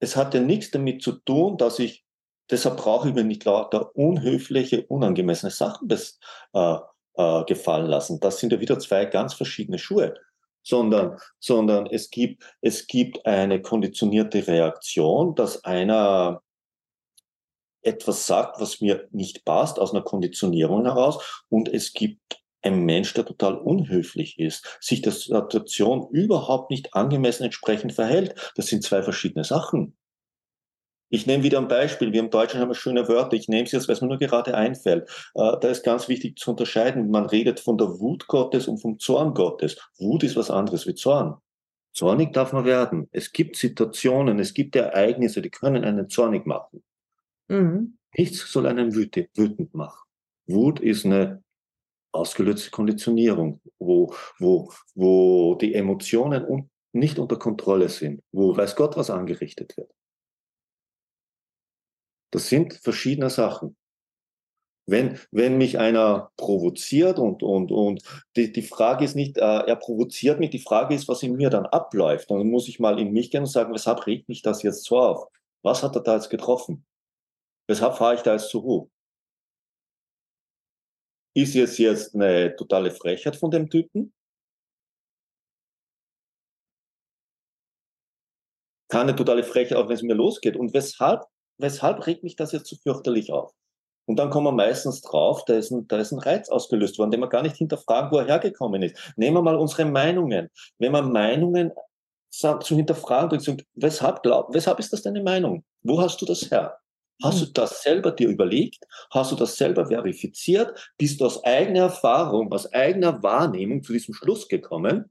Es 0.00 0.16
hat 0.16 0.34
ja 0.34 0.40
nichts 0.40 0.72
damit 0.72 1.02
zu 1.02 1.12
tun, 1.12 1.56
dass 1.56 1.78
ich, 1.78 2.04
deshalb 2.50 2.76
brauche 2.76 3.08
ich 3.08 3.14
mir 3.14 3.24
nicht 3.24 3.44
lauter 3.44 3.94
unhöfliche, 3.96 4.86
unangemessene 4.86 5.50
Sachen 5.50 5.88
das, 5.88 6.18
äh, 6.52 6.76
äh, 7.14 7.44
gefallen 7.44 7.86
lassen. 7.86 8.20
Das 8.20 8.38
sind 8.38 8.52
ja 8.52 8.60
wieder 8.60 8.78
zwei 8.78 9.04
ganz 9.06 9.34
verschiedene 9.34 9.78
Schuhe. 9.78 10.14
Sondern, 10.62 11.16
sondern 11.38 11.86
es 11.86 12.10
gibt, 12.10 12.42
es 12.60 12.88
gibt 12.88 13.24
eine 13.24 13.62
konditionierte 13.62 14.48
Reaktion, 14.48 15.36
dass 15.36 15.62
einer 15.62 16.42
etwas 17.82 18.26
sagt, 18.26 18.60
was 18.60 18.80
mir 18.80 19.06
nicht 19.12 19.44
passt, 19.44 19.78
aus 19.78 19.92
einer 19.92 20.02
Konditionierung 20.02 20.84
heraus. 20.84 21.44
Und 21.48 21.68
es 21.68 21.92
gibt 21.92 22.42
einen 22.62 22.84
Mensch, 22.84 23.14
der 23.14 23.24
total 23.24 23.54
unhöflich 23.54 24.40
ist, 24.40 24.78
sich 24.80 25.02
der 25.02 25.12
Situation 25.12 26.08
überhaupt 26.10 26.70
nicht 26.70 26.94
angemessen 26.94 27.44
entsprechend 27.44 27.92
verhält. 27.92 28.34
Das 28.56 28.66
sind 28.66 28.82
zwei 28.82 29.02
verschiedene 29.02 29.44
Sachen. 29.44 29.96
Ich 31.08 31.26
nehme 31.26 31.44
wieder 31.44 31.58
ein 31.58 31.68
Beispiel. 31.68 32.12
Wir 32.12 32.20
im 32.20 32.30
Deutschen 32.30 32.60
haben 32.60 32.74
schöne 32.74 33.08
Wörter. 33.08 33.36
Ich 33.36 33.48
nehme 33.48 33.66
sie 33.66 33.76
jetzt, 33.76 33.88
weil 33.88 33.94
es 33.94 34.00
mir 34.00 34.08
nur 34.08 34.18
gerade 34.18 34.54
einfällt. 34.54 35.08
Äh, 35.34 35.52
da 35.60 35.68
ist 35.68 35.84
ganz 35.84 36.08
wichtig 36.08 36.38
zu 36.38 36.50
unterscheiden. 36.50 37.10
Man 37.10 37.26
redet 37.26 37.60
von 37.60 37.78
der 37.78 38.00
Wut 38.00 38.26
Gottes 38.26 38.66
und 38.66 38.78
vom 38.78 38.98
Zorn 38.98 39.34
Gottes. 39.34 39.76
Wut 39.98 40.24
ist 40.24 40.36
was 40.36 40.50
anderes 40.50 40.86
wie 40.86 40.94
Zorn. 40.94 41.36
Zornig 41.92 42.32
darf 42.32 42.52
man 42.52 42.64
werden. 42.64 43.08
Es 43.12 43.32
gibt 43.32 43.56
Situationen, 43.56 44.38
es 44.38 44.52
gibt 44.52 44.76
Ereignisse, 44.76 45.40
die 45.40 45.50
können 45.50 45.84
einen 45.84 46.08
zornig 46.10 46.44
machen. 46.44 46.82
Mhm. 47.48 47.96
Nichts 48.16 48.50
soll 48.52 48.66
einen 48.66 48.94
wütend 48.94 49.74
machen. 49.74 50.06
Wut 50.46 50.80
ist 50.80 51.06
eine 51.06 51.42
ausgelöste 52.12 52.70
Konditionierung, 52.70 53.60
wo, 53.78 54.14
wo, 54.38 54.72
wo 54.94 55.54
die 55.54 55.74
Emotionen 55.74 56.70
nicht 56.92 57.18
unter 57.18 57.38
Kontrolle 57.38 57.88
sind, 57.88 58.22
wo 58.32 58.56
weiß 58.56 58.76
Gott 58.76 58.96
was 58.96 59.10
angerichtet 59.10 59.76
wird. 59.76 59.90
Das 62.30 62.48
sind 62.48 62.74
verschiedene 62.74 63.30
Sachen. 63.30 63.76
Wenn, 64.88 65.18
wenn 65.32 65.58
mich 65.58 65.78
einer 65.78 66.30
provoziert 66.36 67.18
und, 67.18 67.42
und, 67.42 67.72
und 67.72 68.02
die, 68.36 68.52
die 68.52 68.62
Frage 68.62 69.04
ist 69.04 69.16
nicht, 69.16 69.36
äh, 69.36 69.40
er 69.40 69.76
provoziert 69.76 70.38
mich, 70.38 70.50
die 70.50 70.60
Frage 70.60 70.94
ist, 70.94 71.08
was 71.08 71.24
in 71.24 71.34
mir 71.34 71.50
dann 71.50 71.66
abläuft. 71.66 72.30
Dann 72.30 72.46
muss 72.48 72.68
ich 72.68 72.78
mal 72.78 73.00
in 73.00 73.12
mich 73.12 73.32
gehen 73.32 73.40
und 73.42 73.46
sagen, 73.46 73.74
weshalb 73.74 74.06
regt 74.06 74.28
mich 74.28 74.42
das 74.42 74.62
jetzt 74.62 74.84
so 74.84 74.98
auf? 74.98 75.28
Was 75.62 75.82
hat 75.82 75.96
er 75.96 76.02
da 76.02 76.14
jetzt 76.14 76.30
getroffen? 76.30 76.86
Weshalb 77.68 77.96
fahre 77.96 78.14
ich 78.14 78.22
da 78.22 78.34
jetzt 78.34 78.50
so 78.50 78.62
hoch? 78.62 78.88
Ist 81.34 81.56
es 81.56 81.78
jetzt 81.78 82.14
eine 82.14 82.54
totale 82.56 82.90
Frechheit 82.90 83.36
von 83.36 83.50
dem 83.50 83.68
Typen? 83.68 84.14
Kann 88.88 89.08
eine 89.08 89.16
totale 89.16 89.42
Frechheit, 89.42 89.76
auch 89.76 89.88
wenn 89.88 89.96
es 89.96 90.02
mir 90.02 90.14
losgeht. 90.14 90.56
Und 90.56 90.72
weshalb, 90.72 91.24
weshalb 91.58 92.06
regt 92.06 92.22
mich 92.22 92.36
das 92.36 92.52
jetzt 92.52 92.68
so 92.68 92.76
fürchterlich 92.76 93.32
auf? 93.32 93.52
Und 94.08 94.16
dann 94.16 94.30
kommen 94.30 94.46
wir 94.46 94.52
meistens 94.52 95.02
drauf, 95.02 95.44
da 95.46 95.54
ist, 95.54 95.72
ein, 95.72 95.88
da 95.88 95.98
ist 95.98 96.12
ein 96.12 96.20
Reiz 96.20 96.48
ausgelöst 96.48 96.98
worden, 96.98 97.10
den 97.10 97.20
wir 97.20 97.28
gar 97.28 97.42
nicht 97.42 97.56
hinterfragen, 97.56 98.12
wo 98.12 98.18
er 98.18 98.26
hergekommen 98.26 98.82
ist. 98.82 98.96
Nehmen 99.16 99.36
wir 99.36 99.42
mal 99.42 99.56
unsere 99.56 99.84
Meinungen. 99.84 100.48
Wenn 100.78 100.92
man 100.92 101.10
Meinungen 101.10 101.72
zu 102.30 102.76
hinterfragen 102.76 103.30
bringt, 103.30 103.42
sagt, 103.42 103.64
weshalb, 103.74 104.22
glaub, 104.22 104.54
weshalb 104.54 104.78
ist 104.78 104.92
das 104.92 105.02
deine 105.02 105.22
Meinung? 105.22 105.64
Wo 105.82 106.00
hast 106.00 106.20
du 106.20 106.26
das 106.26 106.50
her? 106.50 106.78
Hast 107.22 107.40
du 107.40 107.46
hm. 107.46 107.52
das 107.54 107.82
selber 107.82 108.12
dir 108.12 108.28
überlegt? 108.28 108.84
Hast 109.10 109.32
du 109.32 109.36
das 109.36 109.56
selber 109.56 109.86
verifiziert? 109.86 110.92
Bist 110.98 111.20
du 111.20 111.26
aus 111.26 111.42
eigener 111.44 111.80
Erfahrung, 111.80 112.52
aus 112.52 112.70
eigener 112.72 113.22
Wahrnehmung 113.22 113.82
zu 113.82 113.92
diesem 113.92 114.14
Schluss 114.14 114.46
gekommen? 114.48 115.10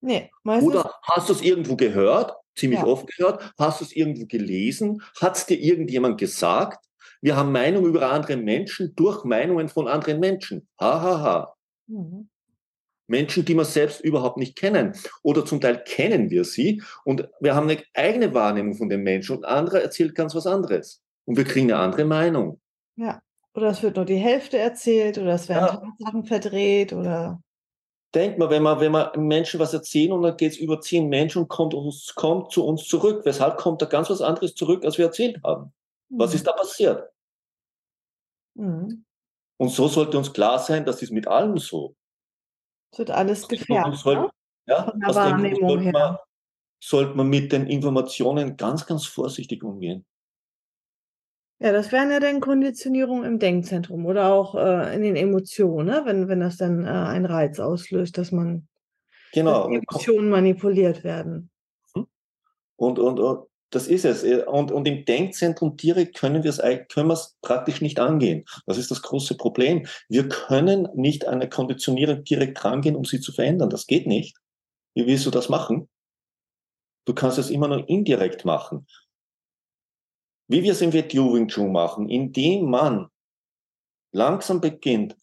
Nee, 0.00 0.30
meistens. 0.42 0.70
Oder 0.70 0.94
hast 1.02 1.28
du 1.28 1.34
es 1.34 1.42
irgendwo 1.42 1.76
gehört? 1.76 2.34
Ziemlich 2.58 2.80
ja. 2.80 2.86
oft 2.86 3.06
gehört. 3.06 3.54
Hast 3.58 3.80
du 3.80 3.84
es 3.84 3.92
irgendwo 3.92 4.26
gelesen? 4.26 5.02
Hat 5.20 5.36
es 5.36 5.46
dir 5.46 5.58
irgendjemand 5.58 6.18
gesagt? 6.18 6.84
Wir 7.20 7.36
haben 7.36 7.52
Meinungen 7.52 7.86
über 7.86 8.10
andere 8.10 8.36
Menschen 8.36 8.94
durch 8.96 9.24
Meinungen 9.24 9.68
von 9.68 9.88
anderen 9.88 10.20
Menschen. 10.20 10.68
Hahaha. 10.78 11.22
Ha, 11.22 11.22
ha. 11.22 11.54
Mhm. 11.86 12.28
Menschen, 13.08 13.44
die 13.44 13.54
wir 13.54 13.64
selbst 13.64 14.00
überhaupt 14.00 14.36
nicht 14.36 14.56
kennen. 14.56 14.92
Oder 15.22 15.44
zum 15.44 15.60
Teil 15.60 15.82
kennen 15.84 16.30
wir 16.30 16.44
sie 16.44 16.82
und 17.04 17.28
wir 17.40 17.54
haben 17.54 17.68
eine 17.68 17.82
eigene 17.94 18.34
Wahrnehmung 18.34 18.74
von 18.74 18.88
den 18.88 19.02
Menschen 19.02 19.38
und 19.38 19.44
andere 19.44 19.82
erzählt 19.82 20.14
ganz 20.14 20.34
was 20.34 20.46
anderes. 20.46 21.02
Und 21.24 21.36
wir 21.36 21.44
kriegen 21.44 21.72
eine 21.72 21.80
andere 21.80 22.04
Meinung. 22.04 22.60
Ja. 22.96 23.20
Oder 23.54 23.70
es 23.70 23.82
wird 23.82 23.96
nur 23.96 24.04
die 24.04 24.16
Hälfte 24.16 24.58
erzählt 24.58 25.18
oder 25.18 25.32
es 25.34 25.48
werden 25.48 25.80
ja. 25.98 26.06
Sachen 26.06 26.24
verdreht 26.24 26.92
oder. 26.92 27.40
Denk 28.14 28.38
mal, 28.38 28.48
wenn 28.48 28.62
man, 28.62 28.80
wenn 28.80 28.92
man 28.92 29.10
Menschen 29.16 29.60
was 29.60 29.74
erzählen 29.74 30.12
und 30.12 30.22
dann 30.22 30.36
geht 30.36 30.52
es 30.52 30.58
über 30.58 30.80
zehn 30.80 31.08
Menschen 31.08 31.42
und 31.42 31.48
kommt, 31.48 31.74
uns, 31.74 32.14
kommt 32.14 32.52
zu 32.52 32.64
uns 32.64 32.86
zurück. 32.88 33.24
Weshalb 33.24 33.58
kommt 33.58 33.82
da 33.82 33.86
ganz 33.86 34.08
was 34.08 34.22
anderes 34.22 34.54
zurück, 34.54 34.84
als 34.84 34.96
wir 34.96 35.06
erzählt 35.06 35.42
haben? 35.44 35.72
Was 36.08 36.32
ist 36.32 36.46
da 36.46 36.52
passiert? 36.52 37.10
Mhm. 38.54 39.04
Und 39.58 39.68
so 39.68 39.88
sollte 39.88 40.16
uns 40.16 40.32
klar 40.32 40.58
sein, 40.58 40.84
das 40.84 41.02
ist 41.02 41.10
mit 41.10 41.26
allem 41.26 41.58
so. 41.58 41.94
Es 42.92 42.98
wird 42.98 43.10
alles 43.10 43.46
gefärbt. 43.46 44.04
Ne? 44.06 44.30
ja, 44.66 44.84
Von 44.90 45.00
der 45.00 45.14
Wahrnehmung 45.14 45.68
sollte 45.68 45.92
man, 45.92 46.18
sollte 46.82 47.14
man 47.14 47.28
mit 47.28 47.52
den 47.52 47.66
Informationen 47.66 48.56
ganz, 48.56 48.86
ganz 48.86 49.04
vorsichtig 49.04 49.62
umgehen. 49.62 50.06
Ja, 51.60 51.72
das 51.72 51.90
wären 51.90 52.10
ja 52.10 52.20
dann 52.20 52.40
Konditionierungen 52.40 53.24
im 53.24 53.38
Denkzentrum 53.40 54.06
oder 54.06 54.32
auch 54.32 54.54
äh, 54.54 54.94
in 54.94 55.02
den 55.02 55.16
Emotionen, 55.16 55.88
ne? 55.88 56.02
wenn, 56.04 56.28
wenn 56.28 56.40
das 56.40 56.56
dann 56.56 56.84
äh, 56.84 56.88
einen 56.88 57.26
Reiz 57.26 57.58
auslöst, 57.58 58.16
dass 58.16 58.30
man 58.30 58.68
genau. 59.32 59.68
dass 59.68 59.76
Emotionen 59.76 60.30
manipuliert 60.30 61.02
werden. 61.02 61.50
Hm? 61.94 62.06
Und, 62.76 63.00
und, 63.00 63.18
und 63.18 63.48
das 63.70 63.88
ist 63.88 64.04
es. 64.04 64.22
Äh, 64.22 64.44
und, 64.44 64.70
und 64.70 64.86
im 64.86 65.04
Denkzentrum 65.04 65.76
direkt 65.76 66.16
können 66.16 66.44
wir 66.44 66.50
es 66.50 66.58
können 66.88 67.08
wir 67.08 67.14
es 67.14 67.36
praktisch 67.42 67.80
nicht 67.80 67.98
angehen. 67.98 68.44
Das 68.66 68.78
ist 68.78 68.92
das 68.92 69.02
große 69.02 69.36
Problem. 69.36 69.86
Wir 70.08 70.28
können 70.28 70.88
nicht 70.94 71.26
eine 71.26 71.48
Konditionierung 71.48 72.22
direkt 72.22 72.64
rangehen, 72.64 72.94
um 72.94 73.04
sie 73.04 73.20
zu 73.20 73.32
verändern. 73.32 73.70
Das 73.70 73.88
geht 73.88 74.06
nicht. 74.06 74.36
Wie 74.94 75.06
willst 75.06 75.26
du 75.26 75.30
das 75.30 75.48
machen? 75.48 75.88
Du 77.04 77.14
kannst 77.14 77.38
es 77.38 77.50
immer 77.50 77.68
nur 77.68 77.88
indirekt 77.88 78.44
machen. 78.44 78.86
Wie 80.48 80.62
wir 80.62 80.72
es 80.72 80.80
im 80.80 80.92
WTO 80.92 81.34
Wing 81.34 81.48
Chun 81.48 81.72
machen, 81.72 82.08
indem 82.08 82.70
man 82.70 83.10
langsam 84.12 84.60
beginnt, 84.60 85.16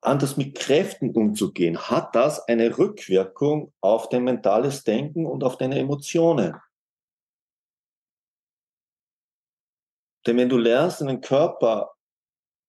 anders 0.00 0.36
mit 0.36 0.56
Kräften 0.56 1.10
umzugehen, 1.10 1.78
hat 1.78 2.14
das 2.14 2.46
eine 2.48 2.76
Rückwirkung 2.76 3.72
auf 3.80 4.08
dein 4.08 4.24
mentales 4.24 4.84
Denken 4.84 5.26
und 5.26 5.44
auf 5.44 5.56
deine 5.56 5.78
Emotionen. 5.78 6.60
Denn 10.26 10.36
wenn 10.36 10.48
du 10.48 10.58
lernst, 10.58 11.00
deinen 11.00 11.20
Körper 11.20 11.94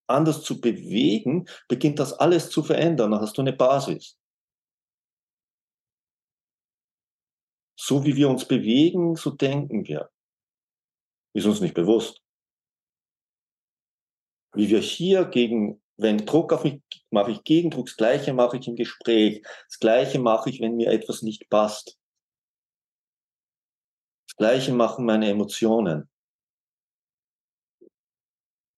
anders 0.08 0.44
zu 0.44 0.62
bewegen, 0.62 1.48
beginnt 1.68 1.98
das 1.98 2.14
alles 2.14 2.52
zu 2.52 2.62
verändern. 2.62 3.12
Dann 3.12 3.22
hast 3.22 3.38
du 3.38 3.42
eine 3.42 3.54
Basis. 3.54 4.18
So 7.76 8.06
wie 8.06 8.16
wir 8.16 8.30
uns 8.30 8.48
bewegen, 8.48 9.16
so 9.16 9.32
denken 9.32 9.88
wir. 9.88 10.12
Ist 11.38 11.46
uns 11.46 11.62
nicht 11.62 11.76
bewusst. 11.76 12.24
Wie 14.56 14.70
wir 14.70 14.80
hier 14.80 15.24
gegen, 15.26 15.84
wenn 15.96 16.26
Druck 16.26 16.52
auf 16.52 16.64
mich, 16.64 16.82
mache 17.12 17.30
ich 17.30 17.44
Gegendruck, 17.44 17.86
das 17.86 17.96
Gleiche 17.96 18.34
mache 18.34 18.58
ich 18.58 18.68
im 18.68 18.76
Gespräch, 18.76 19.44
das 19.68 19.78
Gleiche 19.78 20.18
mache 20.18 20.50
ich, 20.50 20.62
wenn 20.62 20.78
mir 20.78 20.90
etwas 20.90 21.22
nicht 21.22 21.48
passt. 21.48 22.00
Das 24.28 24.36
Gleiche 24.38 24.74
machen 24.74 25.06
meine 25.06 25.30
Emotionen. 25.30 26.10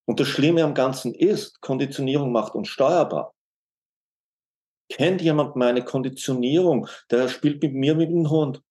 Und 0.06 0.20
das 0.20 0.28
Schlimme 0.28 0.62
am 0.62 0.74
Ganzen 0.74 1.14
ist, 1.14 1.62
Konditionierung 1.62 2.30
macht 2.30 2.54
uns 2.54 2.68
steuerbar. 2.68 3.34
Kennt 4.90 5.22
jemand 5.22 5.56
meine 5.56 5.82
Konditionierung? 5.82 6.88
Der 7.10 7.30
spielt 7.30 7.62
mit 7.62 7.72
mir 7.72 7.94
mit 7.94 8.10
dem 8.10 8.28
Hund. 8.28 8.62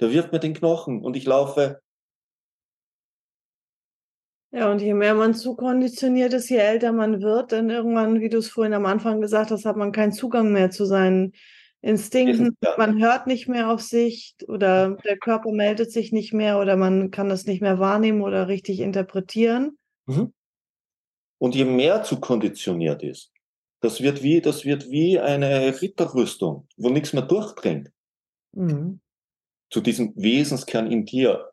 Der 0.00 0.10
wirft 0.10 0.32
mir 0.32 0.40
den 0.40 0.54
Knochen 0.54 1.02
und 1.02 1.16
ich 1.16 1.26
laufe. 1.26 1.80
Ja, 4.52 4.70
und 4.70 4.80
je 4.80 4.94
mehr 4.94 5.14
man 5.14 5.34
zu 5.34 5.54
konditioniert 5.54 6.32
ist, 6.32 6.48
je 6.48 6.56
älter 6.56 6.92
man 6.92 7.22
wird, 7.22 7.52
dann 7.52 7.70
irgendwann, 7.70 8.20
wie 8.20 8.28
du 8.28 8.38
es 8.38 8.48
vorhin 8.48 8.74
am 8.74 8.84
Anfang 8.84 9.20
gesagt 9.20 9.52
hast, 9.52 9.64
hat 9.64 9.76
man 9.76 9.92
keinen 9.92 10.12
Zugang 10.12 10.52
mehr 10.52 10.70
zu 10.70 10.86
seinen 10.86 11.32
Instinkten, 11.82 12.56
ja. 12.62 12.74
man 12.76 13.00
hört 13.00 13.26
nicht 13.26 13.48
mehr 13.48 13.70
auf 13.70 13.80
sich 13.80 14.34
oder 14.48 14.96
der 15.04 15.16
Körper 15.16 15.50
meldet 15.50 15.92
sich 15.92 16.12
nicht 16.12 16.34
mehr 16.34 16.58
oder 16.58 16.76
man 16.76 17.10
kann 17.10 17.28
das 17.28 17.46
nicht 17.46 17.62
mehr 17.62 17.78
wahrnehmen 17.78 18.22
oder 18.22 18.48
richtig 18.48 18.80
interpretieren. 18.80 19.78
Mhm. 20.06 20.32
Und 21.38 21.54
je 21.54 21.64
mehr 21.64 22.02
zu 22.02 22.20
konditioniert 22.20 23.02
ist, 23.02 23.32
das 23.80 24.02
wird 24.02 24.22
wie, 24.22 24.42
das 24.42 24.66
wird 24.66 24.90
wie 24.90 25.18
eine 25.18 25.80
Ritterrüstung, 25.80 26.68
wo 26.76 26.90
nichts 26.90 27.14
mehr 27.14 27.22
durchdringt. 27.22 27.90
Mhm. 28.52 29.00
Zu 29.70 29.80
diesem 29.80 30.14
Wesenskern 30.16 30.90
in 30.90 31.04
dir, 31.04 31.50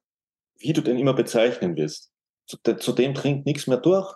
wie 0.57 0.74
du 0.74 0.81
den 0.81 0.97
immer 0.97 1.13
bezeichnen 1.13 1.75
willst. 1.75 2.12
Zu, 2.47 2.57
zu 2.57 2.93
dem 2.93 3.13
dringt 3.13 3.45
nichts 3.45 3.67
mehr 3.67 3.77
durch. 3.77 4.15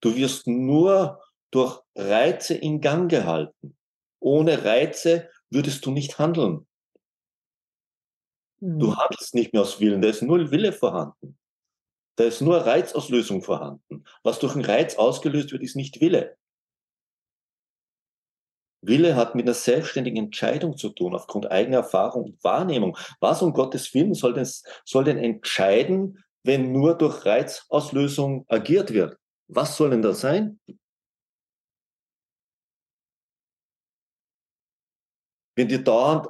Du 0.00 0.16
wirst 0.16 0.46
nur 0.46 1.22
durch 1.50 1.80
Reize 1.94 2.54
in 2.54 2.80
Gang 2.80 3.10
gehalten. 3.10 3.76
Ohne 4.20 4.64
Reize 4.64 5.28
würdest 5.50 5.84
du 5.84 5.90
nicht 5.90 6.18
handeln. 6.18 6.66
Mhm. 8.60 8.78
Du 8.78 8.96
handelst 8.96 9.34
nicht 9.34 9.52
mehr 9.52 9.62
aus 9.62 9.80
Willen, 9.80 10.00
da 10.00 10.08
ist 10.08 10.22
null 10.22 10.50
Wille 10.50 10.72
vorhanden. 10.72 11.38
Da 12.16 12.24
ist 12.24 12.40
nur 12.40 12.58
Reizauslösung 12.58 13.42
vorhanden. 13.42 14.04
Was 14.22 14.38
durch 14.38 14.54
einen 14.54 14.64
Reiz 14.64 14.96
ausgelöst 14.96 15.52
wird, 15.52 15.62
ist 15.62 15.76
nicht 15.76 16.00
Wille. 16.00 16.36
Wille 18.82 19.16
hat 19.16 19.34
mit 19.34 19.46
einer 19.46 19.54
selbstständigen 19.54 20.24
Entscheidung 20.24 20.76
zu 20.76 20.90
tun, 20.90 21.14
aufgrund 21.14 21.50
eigener 21.50 21.78
Erfahrung 21.78 22.24
und 22.24 22.44
Wahrnehmung. 22.44 22.96
Was 23.20 23.42
um 23.42 23.52
Gottes 23.52 23.92
Willen 23.94 24.14
soll 24.14 24.34
denn, 24.34 24.48
soll 24.84 25.04
denn 25.04 25.18
entscheiden, 25.18 26.24
wenn 26.42 26.72
nur 26.72 26.96
durch 26.96 27.26
Reizauslösung 27.26 28.46
agiert 28.48 28.92
wird? 28.92 29.16
Was 29.48 29.76
soll 29.76 29.90
denn 29.90 30.02
das 30.02 30.20
sein? 30.20 30.58
wenn 35.60 35.68
dir 35.68 35.84
dauernd 35.84 36.26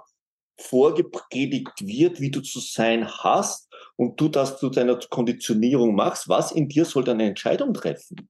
vorgepredigt 0.61 1.87
wird, 1.87 2.21
wie 2.21 2.33
du 2.33 2.41
zu 2.41 2.59
sein 2.59 3.09
hast 3.09 3.73
und 3.95 4.21
du 4.21 4.29
das 4.29 4.59
zu 4.59 4.71
deiner 4.71 4.99
Konditionierung 5.09 5.95
machst, 5.95 6.29
was 6.29 6.51
in 6.51 6.69
dir 6.69 6.85
soll 6.85 7.05
deine 7.05 7.27
Entscheidung 7.27 7.73
treffen? 7.73 8.29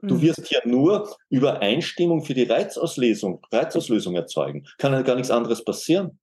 Du 0.00 0.14
mhm. 0.14 0.22
wirst 0.22 0.50
ja 0.50 0.60
nur 0.64 1.16
Übereinstimmung 1.28 2.24
für 2.24 2.34
die 2.34 2.44
Reizauslösung, 2.44 3.44
Reizauslösung 3.50 4.14
erzeugen. 4.14 4.66
Kann 4.78 4.92
ja 4.92 5.02
gar 5.02 5.16
nichts 5.16 5.30
anderes 5.30 5.64
passieren. 5.64 6.18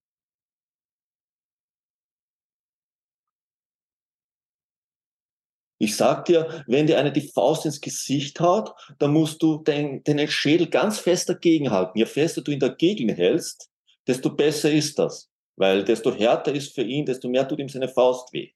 Ich 5.77 5.98
sag 5.98 6.24
dir, 6.25 6.63
wenn 6.67 6.88
dir 6.88 6.98
einer 6.98 7.12
die 7.12 7.27
Faust 7.27 7.65
ins 7.65 7.82
Gesicht 7.82 8.39
haut, 8.39 8.72
dann 8.98 9.12
musst 9.12 9.44
du 9.44 9.62
den, 9.62 10.03
den 10.03 10.25
Schädel 10.29 10.67
ganz 10.67 11.00
fest 11.00 11.27
dagegen 11.27 11.70
halten. 11.70 11.98
Je 11.98 12.05
fester 12.05 12.41
du 12.41 12.51
ihn 12.51 12.60
dagegen 12.60 13.10
hältst, 13.10 13.70
desto 14.08 14.29
besser 14.34 14.72
ist 14.72 14.98
das. 14.98 15.29
Weil 15.58 15.84
desto 15.84 16.13
härter 16.13 16.53
ist 16.53 16.74
für 16.74 16.84
ihn, 16.84 17.05
desto 17.05 17.27
mehr 17.27 17.48
tut 17.48 17.60
ihm 17.60 17.70
seine 17.70 17.89
Faust 17.89 18.32
weh. 18.32 18.51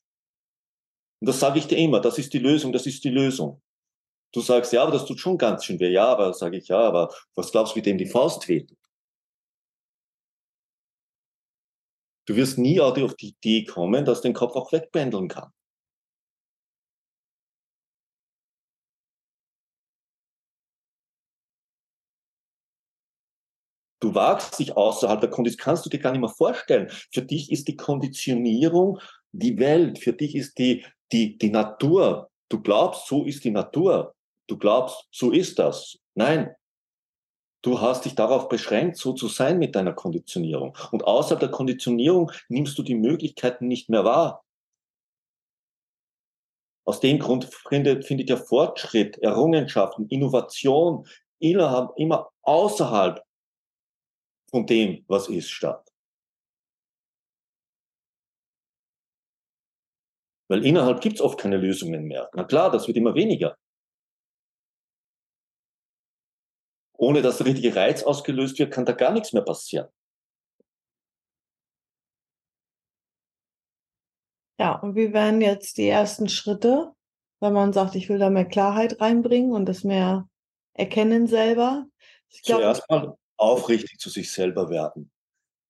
Und 1.19 1.27
das 1.27 1.39
sage 1.39 1.59
ich 1.59 1.67
dir 1.67 1.77
immer, 1.77 1.99
das 1.99 2.17
ist 2.17 2.33
die 2.33 2.39
Lösung, 2.39 2.71
das 2.71 2.85
ist 2.85 3.03
die 3.03 3.09
Lösung. 3.09 3.61
Du 4.31 4.41
sagst, 4.41 4.73
ja, 4.73 4.81
aber 4.83 4.91
das 4.91 5.05
tut 5.05 5.19
schon 5.19 5.37
ganz 5.37 5.65
schön 5.65 5.79
weh. 5.79 5.91
Ja, 5.91 6.07
aber 6.07 6.33
sage 6.33 6.57
ich, 6.57 6.67
ja, 6.67 6.79
aber 6.79 7.13
was 7.35 7.51
glaubst 7.51 7.73
du, 7.73 7.77
wie 7.77 7.81
dem 7.83 7.97
die 7.97 8.05
Faust 8.07 8.47
weht? 8.47 8.75
Du 12.27 12.37
wirst 12.37 12.57
nie 12.57 12.79
auf 12.79 12.93
die 13.15 13.35
Idee 13.41 13.65
kommen, 13.65 14.05
dass 14.05 14.21
den 14.21 14.31
Kopf 14.33 14.55
auch 14.55 14.71
wegpendeln 14.71 15.27
kann. 15.27 15.51
Du 24.01 24.15
wagst 24.15 24.57
dich 24.59 24.77
außerhalb 24.77 25.19
der 25.19 25.29
Konditionierung, 25.29 25.65
kannst 25.65 25.85
du 25.85 25.89
dir 25.89 25.99
gar 25.99 26.11
nicht 26.11 26.21
mehr 26.21 26.29
vorstellen. 26.29 26.89
Für 27.11 27.21
dich 27.21 27.51
ist 27.51 27.67
die 27.67 27.75
Konditionierung 27.75 28.99
die 29.31 29.59
Welt, 29.59 29.99
für 29.99 30.13
dich 30.13 30.35
ist 30.35 30.57
die, 30.57 30.85
die, 31.11 31.37
die 31.37 31.49
Natur. 31.49 32.29
Du 32.49 32.61
glaubst, 32.61 33.07
so 33.07 33.25
ist 33.25 33.43
die 33.43 33.51
Natur. 33.51 34.15
Du 34.49 34.57
glaubst, 34.57 35.07
so 35.11 35.31
ist 35.31 35.59
das. 35.59 35.99
Nein. 36.15 36.55
Du 37.61 37.79
hast 37.81 38.05
dich 38.05 38.15
darauf 38.15 38.49
beschränkt, 38.49 38.97
so 38.97 39.13
zu 39.13 39.27
sein 39.27 39.59
mit 39.59 39.75
deiner 39.75 39.93
Konditionierung. 39.93 40.75
Und 40.91 41.03
außerhalb 41.03 41.39
der 41.39 41.51
Konditionierung 41.51 42.31
nimmst 42.47 42.77
du 42.77 42.83
die 42.83 42.95
Möglichkeiten 42.95 43.67
nicht 43.67 43.89
mehr 43.89 44.05
wahr. 44.05 44.43
Aus 46.85 46.99
dem 46.99 47.19
Grund 47.19 47.45
findet, 47.45 48.05
findet 48.05 48.29
der 48.29 48.37
Fortschritt, 48.37 49.19
Errungenschaften, 49.19 50.07
Innovation 50.07 51.05
innerhalb, 51.37 51.91
immer 51.97 52.31
außerhalb 52.41 53.23
von 54.49 54.65
dem, 54.65 55.05
was 55.07 55.27
ist, 55.27 55.51
statt. 55.51 55.87
Weil 60.47 60.65
innerhalb 60.65 61.01
gibt 61.01 61.15
es 61.17 61.21
oft 61.21 61.39
keine 61.39 61.57
Lösungen 61.57 62.05
mehr. 62.05 62.31
Na 62.33 62.45
klar, 62.45 62.71
das 62.71 62.87
wird 62.87 62.97
immer 62.97 63.13
weniger. 63.13 63.55
Ohne 66.99 67.21
dass 67.21 67.37
der 67.37 67.47
richtige 67.47 67.75
Reiz 67.75 68.03
ausgelöst 68.03 68.59
wird, 68.59 68.73
kann 68.73 68.85
da 68.85 68.91
gar 68.91 69.13
nichts 69.13 69.31
mehr 69.31 69.41
passieren. 69.41 69.87
Ja, 74.59 74.75
und 74.75 74.95
wie 74.95 75.13
wären 75.13 75.39
jetzt 75.39 75.77
die 75.77 75.87
ersten 75.87 76.27
Schritte, 76.27 76.91
wenn 77.39 77.53
man 77.53 77.71
sagt, 77.71 77.95
ich 77.95 78.09
will 78.09 78.19
da 78.19 78.29
mehr 78.29 78.43
Klarheit 78.43 78.99
reinbringen 78.99 79.53
und 79.53 79.65
das 79.65 79.85
mehr 79.85 80.27
erkennen 80.73 81.27
selber? 81.27 81.85
Ich 82.27 82.43
glaub, 82.43 82.59
Zuerst 82.59 82.89
mal 82.89 83.17
aufrichtig 83.37 83.97
zu 83.97 84.09
sich 84.09 84.29
selber 84.33 84.69
werden. 84.69 85.09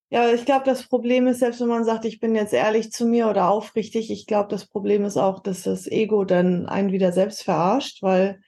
Ja, 0.09 0.33
ich 0.33 0.45
glaube, 0.45 0.65
das 0.65 0.87
Problem 0.87 1.27
ist, 1.27 1.37
selbst 1.37 1.61
wenn 1.61 1.67
man 1.67 1.85
sagt, 1.85 2.05
ich 2.05 2.19
bin 2.19 2.33
jetzt 2.33 2.53
ehrlich 2.53 2.91
zu 2.91 3.05
mir 3.05 3.29
oder 3.29 3.49
aufrichtig, 3.49 4.09
ich 4.09 4.25
glaube, 4.25 4.49
das 4.49 4.65
Problem 4.65 5.05
ist 5.05 5.17
auch, 5.17 5.43
dass 5.43 5.61
das 5.61 5.85
Ego 5.85 6.25
dann 6.25 6.65
einen 6.65 6.91
wieder 6.91 7.11
selbst 7.11 7.43
verarscht, 7.43 8.01
weil 8.01 8.41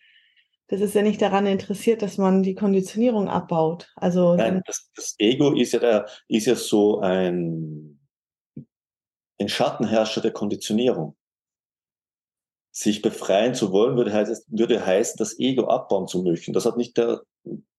das 0.72 0.80
ist 0.80 0.96
ja 0.96 1.02
nicht 1.02 1.22
daran 1.22 1.46
interessiert, 1.48 2.02
dass 2.02 2.18
man 2.18 2.44
die 2.44 2.56
Konditionierung 2.56 3.28
abbaut. 3.28 3.92
Also 3.98 4.36
Nein, 4.36 4.62
das, 4.66 4.90
das 4.96 5.16
Ego 5.18 5.54
ist 5.54 5.74
ja, 5.74 5.80
der, 5.80 6.06
ist 6.30 6.46
ja 6.46 6.56
so 6.56 7.02
ein, 7.02 8.00
ein 9.38 9.50
Schattenherrscher 9.50 10.22
der 10.22 10.32
Konditionierung. 10.32 11.18
Sich 12.74 13.02
befreien 13.02 13.54
zu 13.54 13.74
wollen, 13.74 13.98
würde 13.98 14.14
heißen, 14.14 14.46
würde 14.48 14.86
heißen, 14.86 15.18
das 15.18 15.38
Ego 15.38 15.68
abbauen 15.68 16.08
zu 16.08 16.24
möchten. 16.24 16.54
Das 16.54 16.66
hat 16.66 16.78
nicht 16.78 16.96
der, 16.96 17.22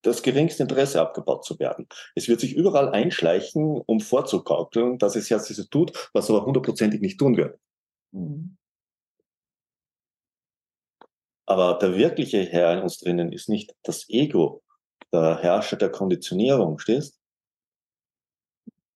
das 0.02 0.22
geringste 0.22 0.62
Interesse 0.62 1.00
abgebaut 1.00 1.46
zu 1.46 1.58
werden. 1.58 1.86
Es 2.14 2.28
wird 2.28 2.40
sich 2.40 2.54
überall 2.54 2.90
einschleichen, 2.90 3.80
um 3.86 4.00
vorzugaukeln, 4.00 4.98
dass 4.98 5.16
es 5.16 5.30
jetzt 5.30 5.46
so 5.46 5.64
tut, 5.64 6.10
was 6.12 6.28
aber 6.28 6.44
hundertprozentig 6.44 7.00
nicht 7.00 7.18
tun 7.18 7.38
wird. 7.38 7.58
Mhm. 8.10 8.58
Aber 11.46 11.78
der 11.78 11.96
wirkliche 11.96 12.42
Herr 12.44 12.72
in 12.74 12.82
uns 12.82 12.98
drinnen 12.98 13.32
ist 13.32 13.48
nicht 13.48 13.74
das 13.82 14.08
Ego, 14.08 14.62
der 15.12 15.38
Herrscher 15.38 15.76
der 15.76 15.90
Konditionierung, 15.90 16.78
stehst? 16.78 17.18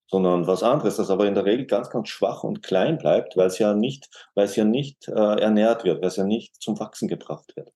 Sondern 0.08 0.46
was 0.46 0.62
anderes, 0.62 0.96
das 0.96 1.10
aber 1.10 1.26
in 1.26 1.34
der 1.34 1.44
Regel 1.44 1.66
ganz, 1.66 1.90
ganz 1.90 2.08
schwach 2.08 2.44
und 2.44 2.62
klein 2.62 2.96
bleibt, 2.98 3.36
weil 3.36 3.48
es 3.48 3.58
ja 3.58 3.74
nicht, 3.74 4.08
weil 4.34 4.44
es 4.46 4.54
ja 4.56 4.64
nicht 4.64 5.08
äh, 5.08 5.12
ernährt 5.12 5.84
wird, 5.84 6.00
weil 6.00 6.08
es 6.08 6.16
ja 6.16 6.24
nicht 6.24 6.62
zum 6.62 6.78
Wachsen 6.78 7.08
gebracht 7.08 7.56
wird. 7.56 7.72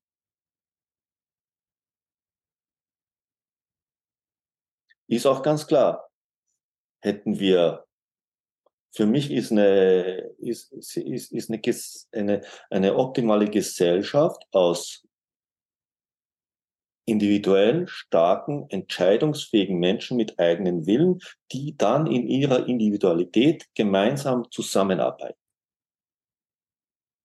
Ist 5.08 5.26
auch 5.26 5.42
ganz 5.42 5.66
klar. 5.66 6.08
Hätten 7.02 7.40
wir, 7.40 7.84
für 8.92 9.06
mich 9.06 9.30
ist 9.30 9.52
eine, 9.52 10.30
ist, 10.38 10.72
ist, 10.72 11.32
ist 11.32 11.50
eine, 11.50 11.60
eine, 12.12 12.40
eine 12.70 12.96
optimale 12.96 13.48
Gesellschaft 13.48 14.44
aus 14.52 15.06
individuellen, 17.06 17.88
starken, 17.88 18.66
entscheidungsfähigen 18.68 19.78
Menschen 19.78 20.16
mit 20.16 20.38
eigenen 20.38 20.86
Willen, 20.86 21.20
die 21.52 21.76
dann 21.76 22.06
in 22.06 22.26
ihrer 22.28 22.68
Individualität 22.68 23.66
gemeinsam 23.74 24.50
zusammenarbeiten. 24.50 25.38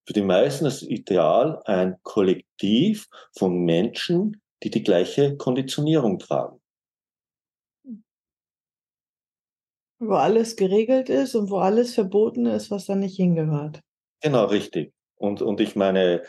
Für 0.06 0.12
die 0.12 0.22
meisten 0.22 0.66
ist 0.66 0.82
Ideal 0.82 1.62
ein 1.64 1.96
Kollektiv 2.02 3.08
von 3.36 3.64
Menschen, 3.64 4.40
die 4.62 4.70
die 4.70 4.82
gleiche 4.82 5.36
Konditionierung 5.36 6.18
tragen. 6.18 6.60
Wo 10.08 10.14
alles 10.14 10.56
geregelt 10.56 11.08
ist 11.08 11.34
und 11.34 11.50
wo 11.50 11.58
alles 11.58 11.94
verboten 11.94 12.46
ist, 12.46 12.70
was 12.70 12.86
da 12.86 12.94
nicht 12.94 13.16
hingehört. 13.16 13.80
Genau, 14.20 14.44
richtig. 14.46 14.92
Und, 15.16 15.42
und 15.42 15.60
ich 15.60 15.76
meine, 15.76 16.22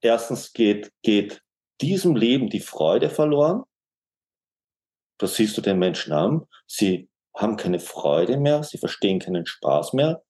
erstens 0.00 0.52
geht, 0.52 0.92
geht 1.02 1.42
diesem 1.80 2.14
Leben 2.16 2.48
die 2.48 2.60
Freude 2.60 3.08
verloren. 3.08 3.62
Das 5.18 5.36
siehst 5.36 5.56
du 5.56 5.60
den 5.60 5.78
Menschen 5.78 6.12
an. 6.12 6.46
Sie 6.66 7.08
haben 7.36 7.56
keine 7.56 7.78
Freude 7.78 8.36
mehr, 8.36 8.62
sie 8.62 8.78
verstehen 8.78 9.18
keinen 9.18 9.46
Spaß 9.46 9.92
mehr. 9.92 10.22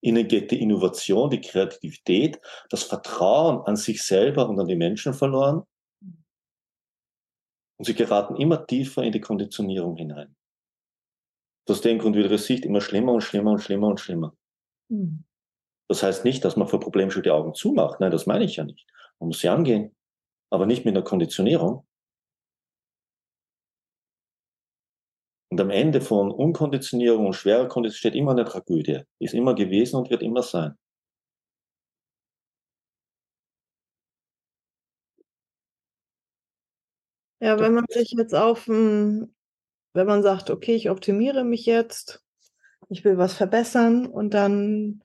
Ihnen 0.00 0.28
geht 0.28 0.52
die 0.52 0.62
Innovation, 0.62 1.28
die 1.28 1.40
Kreativität, 1.40 2.40
das 2.70 2.84
Vertrauen 2.84 3.62
an 3.66 3.76
sich 3.76 4.02
selber 4.02 4.48
und 4.48 4.58
an 4.60 4.68
die 4.68 4.76
Menschen 4.76 5.12
verloren. 5.12 5.64
Und 7.78 7.84
sie 7.84 7.94
geraten 7.94 8.36
immer 8.36 8.66
tiefer 8.66 9.02
in 9.02 9.12
die 9.12 9.20
Konditionierung 9.20 9.96
hinein. 9.96 10.36
Aus 11.68 11.80
dem 11.80 11.98
Grund 11.98 12.16
wird 12.16 12.26
ihre 12.26 12.38
Sicht 12.38 12.64
immer 12.64 12.80
schlimmer 12.80 13.12
und 13.12 13.20
schlimmer 13.20 13.52
und 13.52 13.60
schlimmer 13.60 13.88
und 13.88 14.00
schlimmer. 14.00 14.34
Mhm. 14.88 15.24
Das 15.88 16.02
heißt 16.02 16.24
nicht, 16.24 16.44
dass 16.44 16.56
man 16.56 16.68
vor 16.68 16.80
Problemen 16.80 17.10
schon 17.10 17.22
die 17.22 17.30
Augen 17.30 17.54
zumacht. 17.54 18.00
Nein, 18.00 18.10
das 18.10 18.26
meine 18.26 18.44
ich 18.44 18.56
ja 18.56 18.64
nicht. 18.64 18.86
Man 19.20 19.28
muss 19.28 19.40
sie 19.40 19.48
angehen, 19.48 19.94
aber 20.50 20.66
nicht 20.66 20.84
mit 20.84 20.94
einer 20.94 21.04
Konditionierung. 21.04 21.86
Und 25.50 25.60
am 25.60 25.70
Ende 25.70 26.00
von 26.00 26.30
Unkonditionierung 26.30 27.26
und 27.26 27.32
schwerer 27.32 27.68
Konditionierung 27.68 27.98
steht 27.98 28.14
immer 28.14 28.32
eine 28.32 28.44
Tragödie. 28.44 29.02
Ist 29.18 29.34
immer 29.34 29.54
gewesen 29.54 29.96
und 29.96 30.10
wird 30.10 30.22
immer 30.22 30.42
sein. 30.42 30.76
Ja, 37.40 37.58
wenn 37.60 37.74
man 37.74 37.84
sich 37.88 38.12
jetzt 38.16 38.34
auf, 38.34 38.68
wenn 38.68 39.28
man 39.94 40.22
sagt, 40.22 40.50
okay, 40.50 40.74
ich 40.74 40.90
optimiere 40.90 41.44
mich 41.44 41.66
jetzt, 41.66 42.22
ich 42.88 43.04
will 43.04 43.18
was 43.18 43.34
verbessern 43.34 44.06
und 44.06 44.34
dann 44.34 45.02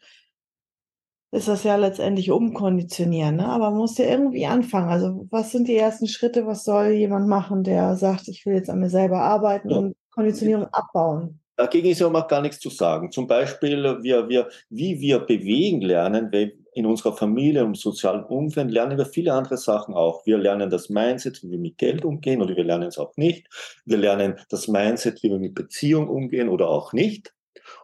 ist 1.31 1.47
das 1.47 1.63
ja 1.63 1.75
letztendlich 1.75 2.29
umkonditionieren, 2.29 3.37
ne? 3.37 3.47
aber 3.47 3.71
man 3.71 3.79
muss 3.79 3.97
ja 3.97 4.05
irgendwie 4.05 4.45
anfangen. 4.45 4.89
Also 4.89 5.27
was 5.31 5.51
sind 5.51 5.67
die 5.67 5.75
ersten 5.75 6.07
Schritte, 6.07 6.45
was 6.45 6.63
soll 6.63 6.91
jemand 6.91 7.27
machen, 7.27 7.63
der 7.63 7.95
sagt, 7.95 8.27
ich 8.27 8.45
will 8.45 8.53
jetzt 8.53 8.69
an 8.69 8.79
mir 8.79 8.89
selber 8.89 9.21
arbeiten 9.21 9.69
ja. 9.71 9.77
und 9.77 9.95
Konditionierung 10.11 10.67
abbauen? 10.67 11.39
Dagegen 11.55 11.89
ist 11.89 11.99
ja 11.99 12.07
auch 12.07 12.27
gar 12.27 12.41
nichts 12.41 12.59
zu 12.59 12.69
sagen. 12.69 13.11
Zum 13.11 13.27
Beispiel, 13.27 13.83
wir, 14.01 14.29
wir, 14.29 14.49
wie 14.69 14.99
wir 14.99 15.19
bewegen 15.19 15.81
lernen, 15.81 16.31
in 16.75 16.85
unserer 16.85 17.15
Familie, 17.15 17.61
im 17.61 17.75
sozialen 17.75 18.23
Umfeld, 18.23 18.71
lernen 18.71 18.97
wir 18.97 19.05
viele 19.05 19.33
andere 19.33 19.57
Sachen 19.57 19.93
auch. 19.93 20.25
Wir 20.25 20.37
lernen 20.37 20.69
das 20.69 20.89
Mindset, 20.89 21.43
wie 21.43 21.51
wir 21.51 21.59
mit 21.59 21.77
Geld 21.77 22.05
umgehen 22.05 22.41
oder 22.41 22.55
wir 22.55 22.63
lernen 22.63 22.87
es 22.87 22.97
auch 22.97 23.15
nicht. 23.17 23.47
Wir 23.85 23.97
lernen 23.97 24.39
das 24.49 24.67
Mindset, 24.67 25.23
wie 25.23 25.29
wir 25.29 25.39
mit 25.39 25.55
Beziehung 25.55 26.07
umgehen 26.07 26.49
oder 26.49 26.69
auch 26.69 26.93
nicht. 26.93 27.33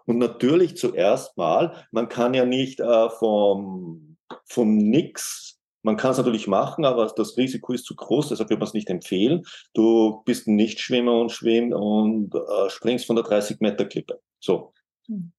Und 0.06 0.18
natürlich 0.18 0.78
zuerst 0.78 1.38
mal, 1.38 1.86
man 1.92 2.10
kann 2.10 2.34
ja 2.34 2.46
nicht 2.46 2.80
äh, 2.80 3.10
vom, 3.10 4.18
vom 4.46 4.78
Nix 4.78 5.60
man 5.82 5.96
kann 5.96 6.12
es 6.12 6.18
natürlich 6.18 6.48
machen, 6.48 6.84
aber 6.84 7.08
das 7.16 7.38
Risiko 7.38 7.74
ist 7.74 7.86
zu 7.86 7.96
groß, 7.96 8.30
deshalb 8.30 8.50
würde 8.50 8.60
man 8.60 8.68
es 8.68 8.74
nicht 8.74 8.90
empfehlen. 8.90 9.46
Du 9.74 10.22
bist 10.26 10.48
ein 10.48 10.56
Nichtschwimmer 10.56 11.20
und 11.20 11.32
schwimmst 11.32 11.74
und 11.74 12.36
äh, 12.36 12.70
springst 12.70 13.06
von 13.06 13.16
der 13.16 13.24
30 13.24 13.62
Meter 13.62 13.86
Klippe. 13.86 14.20
So. 14.40 14.74
Mhm. 15.08 15.32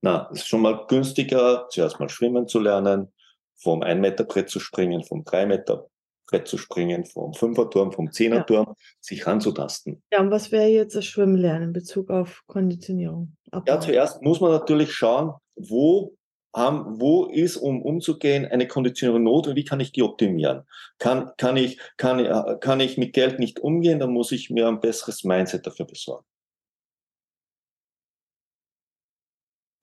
Na, 0.00 0.28
es 0.32 0.40
ist 0.40 0.48
schon 0.48 0.62
mal 0.62 0.86
günstiger, 0.86 1.66
zuerst 1.70 1.98
mal 1.98 2.08
schwimmen 2.08 2.46
zu 2.46 2.60
lernen, 2.60 3.12
vom 3.56 3.82
1 3.82 4.00
Meter 4.00 4.24
Brett 4.24 4.48
zu 4.48 4.60
springen, 4.60 5.02
vom 5.02 5.24
3 5.24 5.46
Meter 5.46 5.88
Brett 6.26 6.46
zu 6.46 6.58
springen, 6.58 7.04
vom 7.04 7.32
Fünferturm, 7.32 7.90
vom 7.90 8.12
Zehnerturm, 8.12 8.66
ja. 8.68 8.74
sich 9.00 9.26
ranzutasten. 9.26 10.02
Ja, 10.12 10.20
und 10.20 10.30
was 10.30 10.52
wäre 10.52 10.68
jetzt 10.68 10.94
das 10.94 11.06
Schwimmlernen 11.06 11.68
in 11.68 11.72
Bezug 11.72 12.10
auf 12.10 12.42
Konditionierung? 12.46 13.36
Abbauen? 13.50 13.66
Ja, 13.66 13.80
zuerst 13.80 14.22
muss 14.22 14.40
man 14.40 14.52
natürlich 14.52 14.92
schauen, 14.92 15.32
wo 15.56 16.14
haben, 16.54 17.00
wo 17.00 17.26
ist, 17.26 17.56
um 17.56 17.82
umzugehen, 17.82 18.46
eine 18.46 18.66
Konditionierung 18.66 19.22
Not 19.22 19.48
und 19.48 19.56
wie 19.56 19.64
kann 19.64 19.80
ich 19.80 19.92
die 19.92 20.02
optimieren? 20.02 20.62
Kann, 20.98 21.30
kann, 21.36 21.56
ich, 21.56 21.78
kann, 21.96 22.58
kann 22.60 22.80
ich 22.80 22.98
mit 22.98 23.12
Geld 23.12 23.38
nicht 23.38 23.60
umgehen, 23.60 23.98
dann 23.98 24.12
muss 24.12 24.32
ich 24.32 24.50
mir 24.50 24.68
ein 24.68 24.80
besseres 24.80 25.24
Mindset 25.24 25.66
dafür 25.66 25.86
besorgen. 25.86 26.24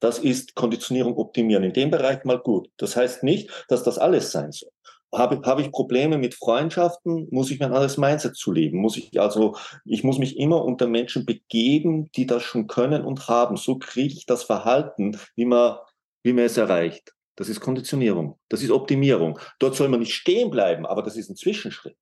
Das 0.05 0.19
ist 0.19 0.53
Konditionierung 0.53 1.17
optimieren. 1.17 1.63
In 1.63 1.73
dem 1.73 1.89
Bereich 1.89 2.25
mal 2.25 2.37
gut. 2.37 2.69
Das 2.77 2.95
heißt 2.95 3.23
nicht, 3.23 3.49
dass 3.69 3.81
das 3.81 3.97
alles 3.97 4.31
sein 4.31 4.51
soll. 4.51 4.69
Habe, 5.11 5.41
habe 5.43 5.63
ich 5.63 5.71
Probleme 5.71 6.19
mit 6.19 6.35
Freundschaften, 6.35 7.27
muss 7.31 7.49
ich 7.49 7.59
mir 7.59 7.65
ein 7.65 7.71
anderes 7.71 7.97
Mindset 7.97 8.35
zulegen. 8.35 8.79
Muss 8.79 8.97
ich 8.97 9.19
also, 9.19 9.55
ich 9.83 10.03
muss 10.03 10.19
mich 10.19 10.37
immer 10.37 10.63
unter 10.63 10.85
Menschen 10.85 11.25
begeben, 11.25 12.11
die 12.11 12.27
das 12.27 12.43
schon 12.43 12.67
können 12.67 13.03
und 13.03 13.27
haben. 13.29 13.57
So 13.57 13.79
kriege 13.79 14.13
ich 14.13 14.27
das 14.27 14.43
Verhalten, 14.43 15.17
wie 15.35 15.45
man 15.45 15.77
wie 16.21 16.33
man 16.33 16.45
es 16.45 16.57
erreicht. 16.57 17.15
Das 17.35 17.49
ist 17.49 17.59
Konditionierung, 17.59 18.37
das 18.47 18.61
ist 18.61 18.69
Optimierung. 18.69 19.39
Dort 19.57 19.75
soll 19.75 19.89
man 19.89 20.01
nicht 20.01 20.13
stehen 20.13 20.51
bleiben, 20.51 20.85
aber 20.85 21.01
das 21.01 21.17
ist 21.17 21.31
ein 21.31 21.35
Zwischenschritt. 21.35 21.97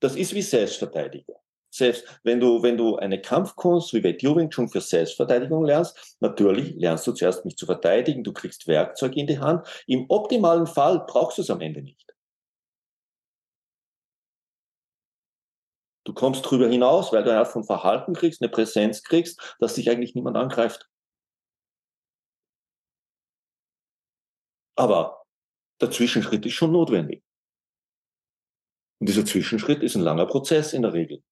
Das 0.00 0.14
ist 0.14 0.34
wie 0.34 0.42
Selbstverteidigung. 0.42 1.36
Selbst 1.70 2.04
wenn 2.24 2.40
du, 2.40 2.62
wenn 2.62 2.76
du 2.76 2.96
eine 2.96 3.20
Kampfkunst 3.20 3.94
wie 3.94 4.00
bei 4.00 4.12
Wing 4.14 4.50
Chun 4.50 4.68
für 4.68 4.80
Selbstverteidigung 4.80 5.64
lernst, 5.64 6.16
natürlich 6.20 6.74
lernst 6.74 7.06
du 7.06 7.12
zuerst 7.12 7.44
mich 7.44 7.56
zu 7.56 7.66
verteidigen, 7.66 8.24
du 8.24 8.32
kriegst 8.32 8.66
Werkzeug 8.66 9.16
in 9.16 9.26
die 9.28 9.38
Hand. 9.38 9.66
Im 9.86 10.06
optimalen 10.08 10.66
Fall 10.66 11.04
brauchst 11.06 11.38
du 11.38 11.42
es 11.42 11.50
am 11.50 11.60
Ende 11.60 11.82
nicht. 11.82 12.10
Du 16.04 16.14
kommst 16.14 16.42
drüber 16.50 16.68
hinaus, 16.68 17.12
weil 17.12 17.22
du 17.22 17.30
eine 17.30 17.38
Art 17.40 17.48
von 17.48 17.62
Verhalten 17.62 18.14
kriegst, 18.14 18.42
eine 18.42 18.50
Präsenz 18.50 19.04
kriegst, 19.04 19.56
dass 19.60 19.74
dich 19.74 19.88
eigentlich 19.90 20.14
niemand 20.14 20.36
angreift. 20.36 20.88
Aber 24.76 25.22
der 25.80 25.90
Zwischenschritt 25.90 26.44
ist 26.46 26.54
schon 26.54 26.72
notwendig. 26.72 27.22
Und 28.98 29.08
dieser 29.08 29.24
Zwischenschritt 29.24 29.82
ist 29.82 29.94
ein 29.94 30.02
langer 30.02 30.26
Prozess 30.26 30.72
in 30.72 30.82
der 30.82 30.94
Regel. 30.94 31.22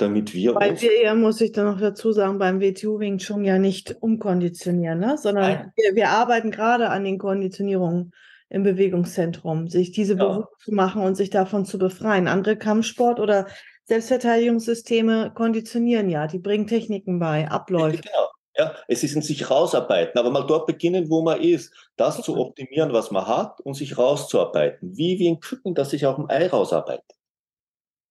Damit 0.00 0.32
wir 0.32 0.54
Weil 0.54 0.70
uns. 0.70 0.82
wir 0.82 0.92
eher, 0.92 1.14
muss 1.14 1.40
ich 1.42 1.52
dann 1.52 1.66
noch 1.66 1.78
dazu 1.78 2.12
sagen, 2.12 2.38
beim 2.38 2.60
WTU 2.60 2.98
Wing 2.98 3.18
Chun 3.18 3.44
ja 3.44 3.58
nicht 3.58 3.96
umkonditionieren, 4.00 4.98
ne? 4.98 5.18
sondern 5.18 5.72
wir, 5.76 5.94
wir, 5.94 6.08
arbeiten 6.08 6.50
gerade 6.50 6.88
an 6.88 7.04
den 7.04 7.18
Konditionierungen 7.18 8.12
im 8.48 8.62
Bewegungszentrum, 8.62 9.68
sich 9.68 9.92
diese 9.92 10.16
ja. 10.16 10.24
bewusst 10.24 10.60
zu 10.60 10.72
machen 10.72 11.02
und 11.02 11.16
sich 11.16 11.28
davon 11.28 11.66
zu 11.66 11.78
befreien. 11.78 12.28
Andere 12.28 12.56
Kampfsport 12.56 13.20
oder 13.20 13.46
Selbstverteidigungssysteme 13.84 15.32
konditionieren 15.34 16.08
ja, 16.08 16.26
die 16.26 16.38
bringen 16.38 16.66
Techniken 16.66 17.18
bei, 17.18 17.50
Abläufe. 17.50 18.00
Genau. 18.00 18.30
Ja, 18.56 18.74
es 18.88 19.04
ist 19.04 19.16
ein 19.16 19.22
sich 19.22 19.50
rausarbeiten, 19.50 20.18
aber 20.18 20.30
mal 20.30 20.46
dort 20.46 20.66
beginnen, 20.66 21.10
wo 21.10 21.22
man 21.22 21.40
ist, 21.40 21.74
das 21.96 22.22
zu 22.22 22.38
optimieren, 22.38 22.92
was 22.92 23.10
man 23.10 23.26
hat 23.26 23.60
und 23.60 23.74
sich 23.74 23.98
rauszuarbeiten. 23.98 24.96
Wie 24.96 25.18
wie 25.18 25.28
ein 25.28 25.40
Küken, 25.40 25.74
das 25.74 25.90
sich 25.90 26.06
auch 26.06 26.18
im 26.18 26.28
Ei 26.30 26.46
rausarbeitet. 26.46 27.16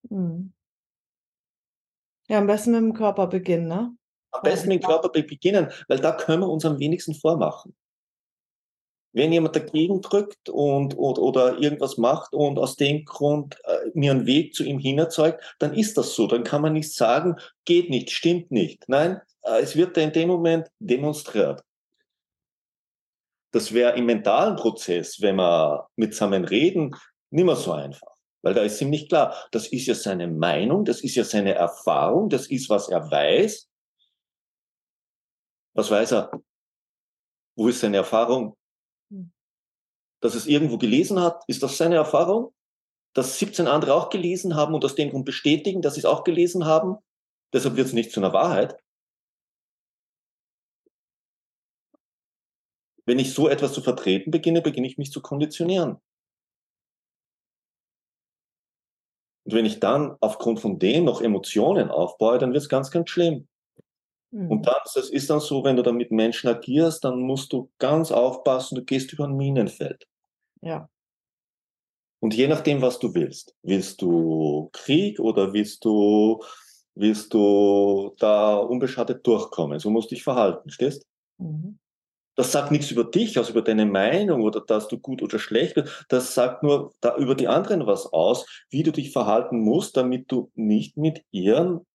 Hm. 0.09 0.53
Ja, 2.29 2.37
am 2.37 2.47
besten 2.47 2.71
mit 2.71 2.81
dem 2.81 2.93
Körper 2.93 3.27
beginnen, 3.27 3.67
ne? 3.67 3.95
Am 4.31 4.41
besten 4.43 4.67
mit 4.69 4.83
dem 4.83 4.87
Körper 4.87 5.09
beginnen, 5.09 5.71
weil 5.87 5.99
da 5.99 6.11
können 6.11 6.43
wir 6.43 6.49
uns 6.49 6.63
am 6.63 6.77
wenigsten 6.77 7.15
vormachen. 7.15 7.75
Wenn 9.11 9.33
jemand 9.33 9.55
dagegen 9.55 10.01
drückt 10.01 10.49
und, 10.49 10.95
oder, 10.95 11.21
oder 11.23 11.57
irgendwas 11.57 11.97
macht 11.97 12.33
und 12.33 12.59
aus 12.59 12.75
dem 12.75 13.03
Grund 13.05 13.59
äh, 13.63 13.89
mir 13.95 14.11
einen 14.11 14.27
Weg 14.27 14.53
zu 14.53 14.63
ihm 14.63 14.77
hin 14.77 14.99
erzeugt, 14.99 15.55
dann 15.57 15.73
ist 15.73 15.97
das 15.97 16.13
so. 16.13 16.27
Dann 16.27 16.43
kann 16.43 16.61
man 16.61 16.73
nicht 16.73 16.93
sagen, 16.93 17.35
geht 17.65 17.89
nicht, 17.89 18.11
stimmt 18.11 18.51
nicht. 18.51 18.87
Nein, 18.87 19.19
äh, 19.41 19.61
es 19.61 19.75
wird 19.75 19.97
in 19.97 20.13
dem 20.13 20.29
Moment 20.29 20.69
demonstriert. 20.77 21.63
Das 23.51 23.73
wäre 23.73 23.97
im 23.97 24.05
mentalen 24.05 24.55
Prozess, 24.55 25.19
wenn 25.21 25.37
wir 25.37 25.87
mit 25.95 26.13
zusammen 26.13 26.45
reden, 26.45 26.95
nicht 27.31 27.45
mehr 27.45 27.55
so 27.55 27.71
einfach. 27.71 28.18
Weil 28.41 28.53
da 28.53 28.61
ist 28.61 28.79
ihm 28.81 28.89
nicht 28.89 29.09
klar, 29.09 29.35
das 29.51 29.67
ist 29.67 29.85
ja 29.87 29.95
seine 29.95 30.27
Meinung, 30.27 30.85
das 30.85 31.01
ist 31.01 31.15
ja 31.15 31.23
seine 31.23 31.55
Erfahrung, 31.55 32.29
das 32.29 32.47
ist, 32.47 32.69
was 32.69 32.87
er 32.89 33.09
weiß. 33.11 33.69
Was 35.73 35.91
weiß 35.91 36.13
er? 36.13 36.31
Wo 37.55 37.67
ist 37.67 37.81
seine 37.81 37.97
Erfahrung? 37.97 38.55
Hm. 39.11 39.31
Dass 40.21 40.35
es 40.35 40.47
irgendwo 40.47 40.77
gelesen 40.77 41.19
hat, 41.19 41.43
ist 41.47 41.63
das 41.63 41.77
seine 41.77 41.95
Erfahrung? 41.95 42.53
Dass 43.13 43.39
17 43.39 43.67
andere 43.67 43.93
auch 43.93 44.09
gelesen 44.09 44.55
haben 44.55 44.73
und 44.73 44.85
aus 44.85 44.95
dem 44.95 45.09
Grund 45.09 45.25
bestätigen, 45.25 45.81
dass 45.81 45.95
sie 45.95 46.01
es 46.01 46.05
auch 46.05 46.23
gelesen 46.23 46.65
haben? 46.65 46.97
Deshalb 47.53 47.75
wird 47.75 47.87
es 47.87 47.93
nicht 47.93 48.11
zu 48.11 48.19
einer 48.19 48.33
Wahrheit. 48.33 48.77
Wenn 53.05 53.19
ich 53.19 53.33
so 53.33 53.49
etwas 53.49 53.73
zu 53.73 53.81
vertreten 53.81 54.31
beginne, 54.31 54.61
beginne 54.61 54.87
ich 54.87 54.97
mich 54.97 55.11
zu 55.11 55.21
konditionieren. 55.21 55.99
Und 59.49 59.55
wenn 59.55 59.65
ich 59.65 59.79
dann 59.79 60.15
aufgrund 60.19 60.59
von 60.59 60.77
dem 60.77 61.05
noch 61.05 61.21
Emotionen 61.21 61.89
aufbaue, 61.89 62.37
dann 62.37 62.53
wird 62.53 62.61
es 62.61 62.69
ganz, 62.69 62.91
ganz 62.91 63.09
schlimm. 63.09 63.47
Mhm. 64.29 64.51
Und 64.51 64.67
dann, 64.67 64.75
das 64.83 65.09
ist 65.09 65.27
dann 65.27 65.39
so, 65.39 65.63
wenn 65.63 65.75
du 65.75 65.81
dann 65.81 65.97
mit 65.97 66.11
Menschen 66.11 66.51
agierst, 66.51 67.03
dann 67.03 67.19
musst 67.21 67.51
du 67.51 67.71
ganz 67.79 68.11
aufpassen, 68.11 68.75
du 68.75 68.83
gehst 68.83 69.11
über 69.11 69.23
ein 69.23 69.35
Minenfeld. 69.35 70.07
Ja. 70.61 70.87
Und 72.19 72.35
je 72.35 72.47
nachdem, 72.47 72.83
was 72.83 72.99
du 72.99 73.11
willst. 73.15 73.55
Willst 73.63 74.03
du 74.03 74.69
Krieg 74.71 75.19
oder 75.19 75.51
willst 75.51 75.83
du, 75.83 76.43
willst 76.93 77.33
du 77.33 78.13
da 78.19 78.55
unbeschadet 78.55 79.25
durchkommen? 79.25 79.79
So 79.79 79.89
musst 79.89 80.11
du 80.11 80.15
dich 80.15 80.23
verhalten, 80.23 80.69
stehst? 80.69 81.07
Mhm. 81.39 81.78
Das 82.39 82.53
sagt 82.53 82.71
nichts 82.71 82.89
über 82.89 83.03
dich 83.03 83.37
aus, 83.37 83.49
über 83.49 83.61
deine 83.61 83.85
Meinung 83.85 84.43
oder 84.43 84.61
dass 84.61 84.87
du 84.87 84.97
gut 84.97 85.21
oder 85.21 85.39
schlecht 85.39 85.75
bist. 85.75 86.05
Das 86.07 86.33
sagt 86.33 86.63
nur 86.63 86.93
da 87.01 87.17
über 87.17 87.35
die 87.35 87.49
anderen 87.49 87.85
was 87.85 88.13
aus, 88.13 88.45
wie 88.69 88.81
du 88.81 88.93
dich 88.93 89.11
verhalten 89.11 89.59
musst, 89.59 89.97
damit 89.97 90.31
du 90.31 90.49
nicht 90.55 90.95
mit 90.95 91.21
ihren 91.31 91.85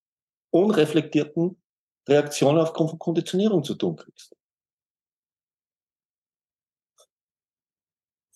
unreflektierten 0.50 1.62
Reaktionen 2.06 2.58
aufgrund 2.58 2.90
von 2.90 2.98
Konditionierung 2.98 3.64
zu 3.64 3.74
tun 3.74 3.96
kriegst. 3.96 4.36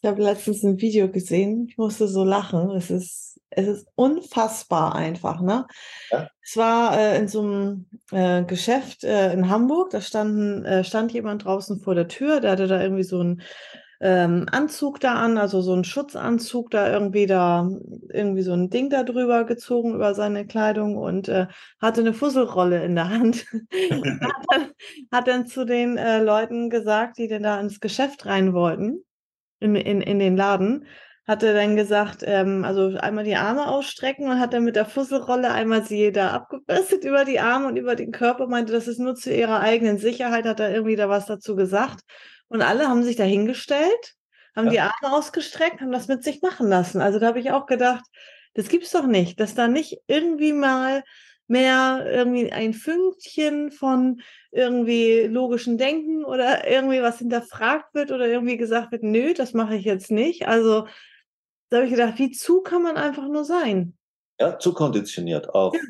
Ich 0.01 0.09
habe 0.09 0.23
letztens 0.23 0.63
ein 0.63 0.81
Video 0.81 1.11
gesehen, 1.11 1.67
ich 1.69 1.77
musste 1.77 2.07
so 2.07 2.23
lachen. 2.23 2.71
Es 2.71 2.89
ist, 2.89 3.41
es 3.51 3.67
ist 3.67 3.89
unfassbar 3.97 4.95
einfach, 4.95 5.41
ne? 5.41 5.67
Ja. 6.11 6.29
Es 6.41 6.57
war 6.57 6.97
äh, 6.97 7.19
in 7.19 7.27
so 7.27 7.41
einem 7.41 7.87
äh, 8.13 8.45
Geschäft 8.45 9.03
äh, 9.03 9.33
in 9.33 9.49
Hamburg, 9.49 9.91
da 9.91 10.01
standen, 10.01 10.65
äh, 10.65 10.85
stand 10.85 11.13
jemand 11.13 11.45
draußen 11.45 11.81
vor 11.81 11.97
der 11.97 12.07
Tür, 12.07 12.41
der 12.41 12.53
hatte 12.53 12.69
da 12.69 12.81
irgendwie 12.81 13.03
so 13.03 13.19
einen 13.19 13.43
ähm, 14.01 14.47
Anzug 14.53 15.01
da 15.01 15.15
an, 15.15 15.37
also 15.37 15.61
so 15.61 15.73
einen 15.73 15.83
Schutzanzug 15.83 16.71
da 16.71 16.93
irgendwie 16.93 17.27
da, 17.27 17.69
irgendwie 18.13 18.43
so 18.43 18.53
ein 18.53 18.71
Ding 18.71 18.91
da 18.91 19.03
drüber 19.03 19.45
gezogen 19.45 19.95
über 19.95 20.15
seine 20.15 20.47
Kleidung 20.47 20.97
und 20.97 21.29
äh, 21.29 21.49
hatte 21.81 22.03
eine 22.03 22.15
Fusselrolle 22.15 22.85
in 22.85 22.95
der 22.95 23.09
Hand. 23.09 23.47
hat, 23.91 24.47
dann, 24.53 24.67
hat 25.11 25.27
dann 25.27 25.47
zu 25.47 25.65
den 25.65 25.97
äh, 25.97 26.23
Leuten 26.23 26.71
gesagt, 26.71 27.19
die 27.19 27.27
denn 27.27 27.43
da 27.43 27.61
ins 27.61 27.81
Geschäft 27.81 28.27
rein 28.27 28.53
wollten, 28.53 29.03
in, 29.61 29.75
in, 29.77 30.01
in 30.01 30.19
den 30.19 30.37
Laden, 30.37 30.87
hat 31.27 31.43
er 31.43 31.53
dann 31.53 31.77
gesagt, 31.77 32.23
ähm, 32.25 32.65
also 32.65 32.97
einmal 32.99 33.25
die 33.25 33.37
Arme 33.37 33.69
ausstrecken 33.69 34.31
und 34.31 34.41
hat 34.41 34.55
dann 34.55 34.65
mit 34.65 34.77
der 34.77 34.87
Fusselrolle 34.87 35.53
einmal 35.53 35.85
sie 35.85 36.11
da 36.11 36.31
abgebürstet 36.31 37.05
über 37.05 37.27
die 37.27 37.39
Arme 37.39 37.67
und 37.67 37.77
über 37.77 37.95
den 37.97 38.13
Körper, 38.13 38.47
meinte, 38.47 38.73
das 38.73 38.89
ist 38.89 38.99
nur 38.99 39.15
zu 39.15 39.33
ihrer 39.35 39.61
eigenen 39.61 39.99
Sicherheit, 39.99 40.47
hat 40.47 40.61
er 40.61 40.73
irgendwie 40.73 40.97
da 40.97 41.11
was 41.11 41.27
dazu 41.27 41.55
gesagt. 41.55 42.01
Und 42.49 42.63
alle 42.63 42.89
haben 42.89 43.03
sich 43.03 43.17
da 43.17 43.25
hingestellt, 43.25 44.15
haben 44.57 44.67
ja. 44.67 44.73
die 44.73 44.81
Arme 44.81 45.15
ausgestreckt, 45.15 45.83
haben 45.83 45.93
das 45.93 46.09
mit 46.09 46.25
sich 46.25 46.41
machen 46.41 46.67
lassen. 46.67 47.03
Also 47.03 47.19
da 47.19 47.27
habe 47.27 47.41
ich 47.41 47.51
auch 47.51 47.67
gedacht, 47.67 48.05
das 48.55 48.69
gibt's 48.69 48.93
doch 48.93 49.07
nicht, 49.07 49.39
dass 49.39 49.55
da 49.55 49.69
nicht 49.69 49.99
irgendwie 50.07 50.55
mal 50.55 51.05
mehr 51.47 52.07
irgendwie 52.11 52.51
ein 52.53 52.73
Fünkchen 52.73 53.71
von 53.71 54.21
irgendwie 54.51 55.23
logischen 55.23 55.79
Denken 55.79 56.25
oder 56.25 56.69
irgendwie 56.69 57.03
was 57.03 57.19
hinterfragt 57.19 57.95
wird 57.95 58.13
oder 58.13 58.27
irgendwie 58.27 58.57
gesagt 58.57 58.93
wird, 58.93 59.03
nö, 59.03 59.35
das 59.35 59.53
mache 59.53 59.77
ich 59.77 59.85
jetzt 59.85 60.11
nicht. 60.11 60.49
Also 60.49 60.87
da 61.71 61.79
habe 61.79 61.87
ich 61.87 61.93
gedacht, 61.93 62.19
wie 62.19 62.31
zu 62.31 62.63
kann 62.63 62.83
man 62.83 62.97
einfach 62.97 63.29
nur 63.29 63.45
sein? 63.45 63.97
Ja, 64.41 64.59
zu 64.59 64.73
konditioniert 64.73 65.51
auf, 65.51 65.75
ja. 65.75 65.81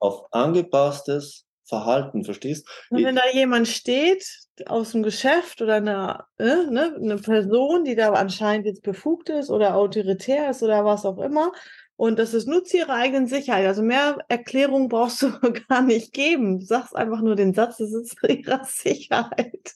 auf 0.00 0.26
angepasstes 0.32 1.44
Verhalten, 1.64 2.24
verstehst? 2.24 2.68
Und 2.90 3.04
wenn 3.04 3.16
da 3.16 3.28
jemand 3.32 3.68
steht 3.68 4.24
aus 4.66 4.92
dem 4.92 5.02
Geschäft 5.02 5.60
oder 5.60 5.74
eine, 5.74 6.24
äh, 6.38 6.70
ne, 6.70 6.96
eine 6.96 7.16
Person, 7.16 7.84
die 7.84 7.96
da 7.96 8.12
anscheinend 8.12 8.66
jetzt 8.66 8.82
befugt 8.82 9.28
ist 9.28 9.50
oder 9.50 9.74
autoritär 9.76 10.50
ist 10.50 10.62
oder 10.62 10.84
was 10.84 11.04
auch 11.04 11.18
immer, 11.18 11.52
und 11.96 12.18
das 12.18 12.34
ist 12.34 12.46
nur 12.46 12.62
zu 12.64 12.76
ihrer 12.76 12.94
eigenen 12.94 13.26
Sicherheit. 13.26 13.66
Also 13.66 13.82
mehr 13.82 14.18
Erklärung 14.28 14.88
brauchst 14.88 15.22
du 15.22 15.30
gar 15.68 15.82
nicht 15.82 16.12
geben. 16.12 16.60
Du 16.60 16.64
sagst 16.66 16.94
einfach 16.94 17.22
nur 17.22 17.36
den 17.36 17.54
Satz, 17.54 17.78
das 17.78 17.92
ist 17.92 18.18
zu 18.18 18.26
ihrer 18.26 18.64
Sicherheit. 18.66 19.72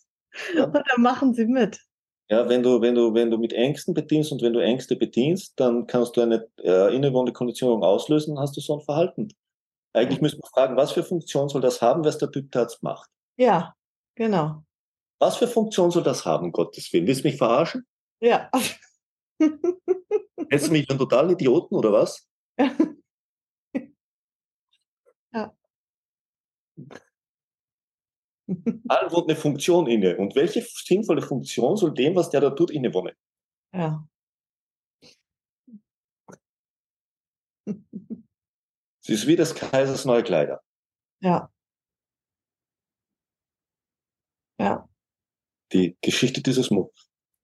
Und 0.54 0.74
dann 0.74 1.02
machen 1.02 1.34
sie 1.34 1.46
mit. 1.46 1.80
Ja, 2.28 2.48
wenn 2.48 2.62
du, 2.62 2.80
wenn 2.80 2.94
du, 2.94 3.12
wenn 3.12 3.30
du 3.30 3.38
mit 3.38 3.52
Ängsten 3.52 3.92
bedienst 3.92 4.30
und 4.30 4.42
wenn 4.42 4.52
du 4.52 4.60
Ängste 4.60 4.94
bedienst, 4.94 5.54
dann 5.56 5.86
kannst 5.86 6.16
du 6.16 6.20
eine 6.20 6.46
äh, 6.62 6.94
innewohnende 6.94 7.32
Konditionierung 7.32 7.82
auslösen, 7.82 8.36
dann 8.36 8.42
hast 8.42 8.56
du 8.56 8.60
so 8.60 8.74
ein 8.74 8.84
Verhalten. 8.84 9.28
Eigentlich 9.92 10.20
müsste 10.20 10.38
man 10.40 10.50
fragen, 10.50 10.76
was 10.76 10.92
für 10.92 11.02
Funktion 11.02 11.48
soll 11.48 11.60
das 11.60 11.82
haben, 11.82 12.04
was 12.04 12.18
der 12.18 12.30
Typ 12.30 12.52
Taz 12.52 12.80
macht? 12.82 13.10
Ja, 13.36 13.74
genau. 14.14 14.62
Was 15.18 15.38
für 15.38 15.48
Funktion 15.48 15.90
soll 15.90 16.04
das 16.04 16.24
haben, 16.24 16.52
Gottes 16.52 16.92
Willen? 16.92 17.08
Willst 17.08 17.24
du 17.24 17.28
mich 17.28 17.36
verarschen? 17.36 17.84
Ja. 18.20 18.48
Hältst 20.50 20.68
du 20.68 20.72
mich 20.72 20.90
einen 20.90 20.98
totalen 20.98 21.30
Idioten 21.30 21.76
oder 21.76 21.92
was? 21.92 22.28
ja. 25.32 25.54
Allen 28.88 29.12
wohnt 29.12 29.28
eine 29.28 29.38
Funktion 29.38 29.86
inne. 29.86 30.16
Und 30.16 30.34
welche 30.34 30.62
sinnvolle 30.62 31.22
Funktion 31.22 31.76
soll 31.76 31.94
dem, 31.94 32.16
was 32.16 32.30
der 32.30 32.40
da 32.40 32.50
tut, 32.50 32.72
innewohnen? 32.72 33.14
Ja. 33.72 34.04
Sie 39.02 39.12
ist 39.14 39.28
wie 39.28 39.36
des 39.36 39.54
Kaisers 39.54 40.04
neue 40.04 40.24
Kleider. 40.24 40.60
Ja. 41.20 41.50
Ja. 44.58 44.88
Die 45.72 45.96
Geschichte 46.02 46.42
dieses 46.42 46.70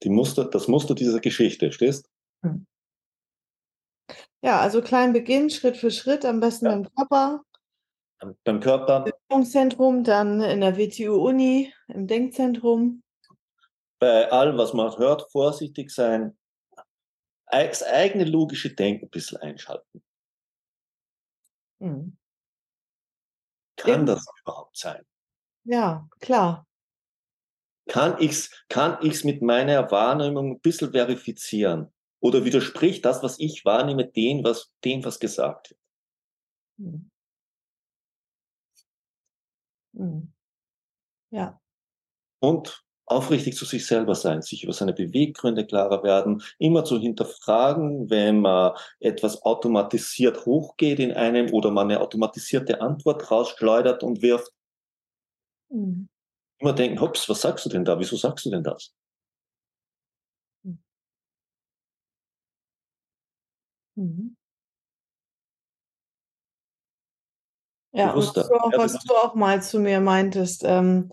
die 0.02 0.10
Muster, 0.10 0.44
das 0.44 0.66
Muster 0.66 0.94
dieser 0.94 1.20
Geschichte, 1.20 1.70
stehst? 1.70 2.10
Hm. 2.42 2.66
Ja, 4.46 4.60
also 4.60 4.80
klein 4.80 5.12
beginnen, 5.12 5.50
Schritt 5.50 5.76
für 5.76 5.90
Schritt, 5.90 6.24
am 6.24 6.38
besten 6.38 6.66
ja. 6.66 6.72
im 6.74 6.88
Körper. 6.94 7.42
Beim 8.44 8.60
Körper. 8.60 9.04
Im 9.28 9.44
Zentrum, 9.44 10.04
dann 10.04 10.40
in 10.40 10.60
der 10.60 10.76
WTU-Uni, 10.76 11.74
im 11.88 12.06
Denkzentrum. 12.06 13.02
Bei 13.98 14.30
allem, 14.30 14.56
was 14.56 14.72
man 14.72 14.96
hört, 14.98 15.28
vorsichtig 15.32 15.90
sein, 15.90 16.38
das 17.50 17.82
eigene 17.82 18.22
logische 18.22 18.72
Denken 18.72 19.06
ein 19.06 19.10
bisschen 19.10 19.38
einschalten. 19.38 20.00
Hm. 21.80 22.16
Kann 23.76 24.06
ja. 24.06 24.14
das 24.14 24.24
überhaupt 24.42 24.76
sein? 24.76 25.04
Ja, 25.64 26.08
klar. 26.20 26.68
Kann 27.88 28.16
ich 28.20 28.30
es 28.30 28.64
kann 28.68 28.98
ich's 29.02 29.24
mit 29.24 29.42
meiner 29.42 29.90
Wahrnehmung 29.90 30.52
ein 30.52 30.60
bisschen 30.60 30.92
verifizieren? 30.92 31.92
Oder 32.20 32.44
widerspricht 32.44 33.04
das, 33.04 33.22
was 33.22 33.38
ich 33.38 33.64
wahrnehme, 33.64 34.06
dem, 34.06 34.42
was, 34.44 34.72
dem, 34.84 35.04
was 35.04 35.20
gesagt 35.20 35.70
wird? 35.70 35.80
Hm. 36.78 37.10
Hm. 39.94 40.32
Ja. 41.30 41.60
Und 42.40 42.84
aufrichtig 43.06 43.56
zu 43.56 43.64
sich 43.64 43.86
selber 43.86 44.14
sein, 44.14 44.42
sich 44.42 44.64
über 44.64 44.72
seine 44.72 44.92
Beweggründe 44.92 45.64
klarer 45.64 46.02
werden, 46.02 46.42
immer 46.58 46.84
zu 46.84 46.98
hinterfragen, 46.98 48.10
wenn 48.10 48.40
man 48.40 48.72
etwas 48.98 49.42
automatisiert 49.42 50.44
hochgeht 50.44 50.98
in 50.98 51.12
einem 51.12 51.52
oder 51.54 51.70
man 51.70 51.90
eine 51.90 52.00
automatisierte 52.00 52.80
Antwort 52.80 53.30
rausschleudert 53.30 54.02
und 54.02 54.22
wirft. 54.22 54.52
Mhm. 55.70 56.08
Immer 56.58 56.72
denken, 56.72 57.00
hops, 57.00 57.28
was 57.28 57.42
sagst 57.42 57.64
du 57.66 57.68
denn 57.68 57.84
da? 57.84 57.98
Wieso 57.98 58.16
sagst 58.16 58.44
du 58.46 58.50
denn 58.50 58.64
das? 58.64 58.92
Mhm. 63.96 64.36
Ja, 67.92 68.12
und 68.12 68.18
was 68.18 68.32
du, 68.34 68.40
auch, 68.54 68.72
was 68.76 68.92
du 69.04 69.14
auch 69.14 69.34
mal 69.34 69.62
zu 69.62 69.80
mir 69.80 70.00
meintest, 70.00 70.62
ähm, 70.66 71.10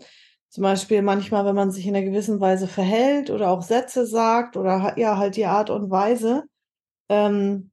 zum 0.50 0.62
Beispiel 0.62 1.02
manchmal, 1.02 1.44
wenn 1.46 1.54
man 1.54 1.70
sich 1.70 1.86
in 1.86 1.96
einer 1.96 2.04
gewissen 2.04 2.40
Weise 2.40 2.68
verhält 2.68 3.30
oder 3.30 3.50
auch 3.50 3.62
Sätze 3.62 4.06
sagt 4.06 4.56
oder 4.56 4.94
ja, 4.98 5.16
halt 5.16 5.36
die 5.36 5.46
Art 5.46 5.70
und 5.70 5.90
Weise, 5.90 6.44
ähm, 7.08 7.70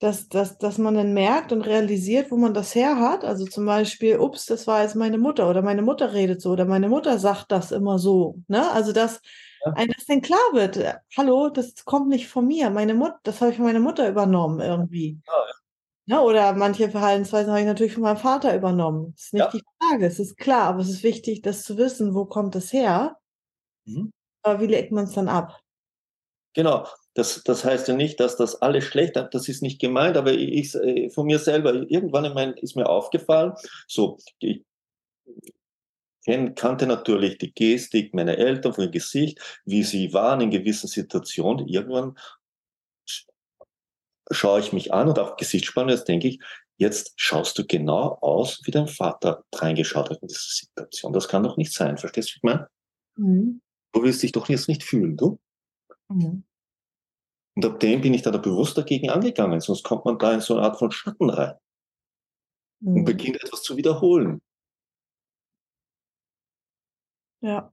dass, 0.00 0.28
dass, 0.28 0.58
dass 0.58 0.78
man 0.78 0.94
dann 0.94 1.14
merkt 1.14 1.52
und 1.52 1.62
realisiert, 1.62 2.30
wo 2.30 2.36
man 2.36 2.54
das 2.54 2.74
her 2.74 2.98
hat. 3.00 3.24
Also 3.24 3.46
zum 3.46 3.66
Beispiel, 3.66 4.18
ups, 4.18 4.46
das 4.46 4.66
war 4.66 4.82
jetzt 4.82 4.96
meine 4.96 5.18
Mutter 5.18 5.48
oder 5.50 5.62
meine 5.62 5.82
Mutter 5.82 6.12
redet 6.14 6.42
so 6.42 6.50
oder 6.52 6.66
meine 6.66 6.88
Mutter 6.88 7.18
sagt 7.18 7.52
das 7.52 7.72
immer 7.72 7.98
so. 7.98 8.36
Ne? 8.48 8.70
Also 8.72 8.92
dass 8.92 9.20
ja. 9.64 9.72
einem 9.72 9.92
das 9.96 10.06
dann 10.06 10.20
klar 10.20 10.52
wird, 10.52 10.78
hallo, 11.16 11.48
das 11.48 11.84
kommt 11.84 12.08
nicht 12.08 12.28
von 12.28 12.46
mir. 12.46 12.70
Meine 12.70 12.94
Mutter, 12.94 13.18
das 13.22 13.40
habe 13.40 13.50
ich 13.50 13.56
von 13.56 13.66
meiner 13.66 13.80
Mutter 13.80 14.08
übernommen 14.08 14.60
irgendwie. 14.60 15.20
Ja, 15.26 15.32
ja, 16.06 16.20
oder 16.20 16.52
manche 16.52 16.90
Verhaltensweisen 16.90 17.50
habe 17.50 17.60
ich 17.60 17.66
natürlich 17.66 17.94
von 17.94 18.02
meinem 18.02 18.18
Vater 18.18 18.54
übernommen. 18.54 19.14
Das 19.14 19.24
ist 19.24 19.32
nicht 19.32 19.42
ja. 19.42 19.50
die 19.50 19.62
Frage, 19.78 20.06
es 20.06 20.18
ist 20.18 20.36
klar, 20.36 20.64
aber 20.68 20.80
es 20.80 20.90
ist 20.90 21.02
wichtig, 21.02 21.40
das 21.40 21.62
zu 21.62 21.78
wissen, 21.78 22.14
wo 22.14 22.26
kommt 22.26 22.54
es 22.56 22.72
her. 22.72 23.16
Mhm. 23.86 24.12
Aber 24.42 24.60
wie 24.60 24.66
legt 24.66 24.92
man 24.92 25.04
es 25.04 25.12
dann 25.12 25.28
ab? 25.28 25.58
Genau, 26.52 26.86
das, 27.14 27.42
das 27.42 27.64
heißt 27.64 27.88
ja 27.88 27.94
nicht, 27.94 28.20
dass 28.20 28.36
das 28.36 28.60
alles 28.60 28.84
schlecht 28.84 29.16
ist, 29.16 29.30
das 29.30 29.48
ist 29.48 29.62
nicht 29.62 29.80
gemeint, 29.80 30.16
aber 30.16 30.32
ich, 30.32 30.74
äh, 30.74 31.08
von 31.08 31.26
mir 31.26 31.38
selber, 31.38 31.72
irgendwann 31.72 32.26
in 32.26 32.34
mein, 32.34 32.52
ist 32.54 32.76
mir 32.76 32.88
aufgefallen, 32.88 33.54
so, 33.88 34.18
ich 34.40 34.62
kannte 36.24 36.86
natürlich 36.86 37.38
die 37.38 37.52
Gestik 37.52 38.14
meiner 38.14 38.38
Eltern, 38.38 38.72
von 38.72 38.84
dem 38.84 38.92
Gesicht, 38.92 39.38
wie 39.64 39.82
sie 39.82 40.12
waren 40.12 40.40
in 40.40 40.50
gewissen 40.50 40.88
Situationen. 40.88 41.68
Irgendwann 41.68 42.16
schaue 44.30 44.60
ich 44.60 44.72
mich 44.72 44.92
an 44.92 45.08
und 45.08 45.18
auch 45.18 45.36
Gesichtsspanne, 45.36 45.92
jetzt 45.92 46.08
denke 46.08 46.28
ich, 46.28 46.40
jetzt 46.76 47.12
schaust 47.16 47.58
du 47.58 47.66
genau 47.66 48.18
aus, 48.20 48.60
wie 48.64 48.70
dein 48.70 48.88
Vater 48.88 49.44
reingeschaut 49.54 50.10
hat 50.10 50.22
in 50.22 50.28
diese 50.28 50.40
Situation. 50.40 51.12
Das 51.12 51.28
kann 51.28 51.42
doch 51.42 51.56
nicht 51.56 51.72
sein, 51.72 51.98
verstehst 51.98 52.30
du, 52.30 52.32
wie 52.34 52.38
ich 52.38 52.42
meine? 52.42 52.68
Mhm. 53.16 53.60
Du 53.92 54.02
willst 54.02 54.22
dich 54.22 54.32
doch 54.32 54.48
jetzt 54.48 54.68
nicht 54.68 54.82
fühlen, 54.82 55.16
du? 55.16 55.38
Mhm. 56.08 56.44
Und 57.56 57.64
ab 57.64 57.78
dem 57.78 58.00
bin 58.00 58.14
ich 58.14 58.22
da 58.22 58.30
bewusst 58.30 58.76
dagegen 58.76 59.10
angegangen, 59.10 59.60
sonst 59.60 59.84
kommt 59.84 60.04
man 60.04 60.18
da 60.18 60.32
in 60.32 60.40
so 60.40 60.56
eine 60.56 60.64
Art 60.64 60.78
von 60.78 60.90
Schatten 60.90 61.30
rein 61.30 61.54
mhm. 62.80 62.96
und 62.96 63.04
beginnt 63.04 63.42
etwas 63.42 63.62
zu 63.62 63.76
wiederholen. 63.76 64.40
Ja. 67.44 67.70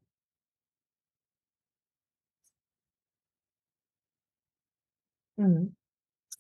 Mhm 5.38 5.76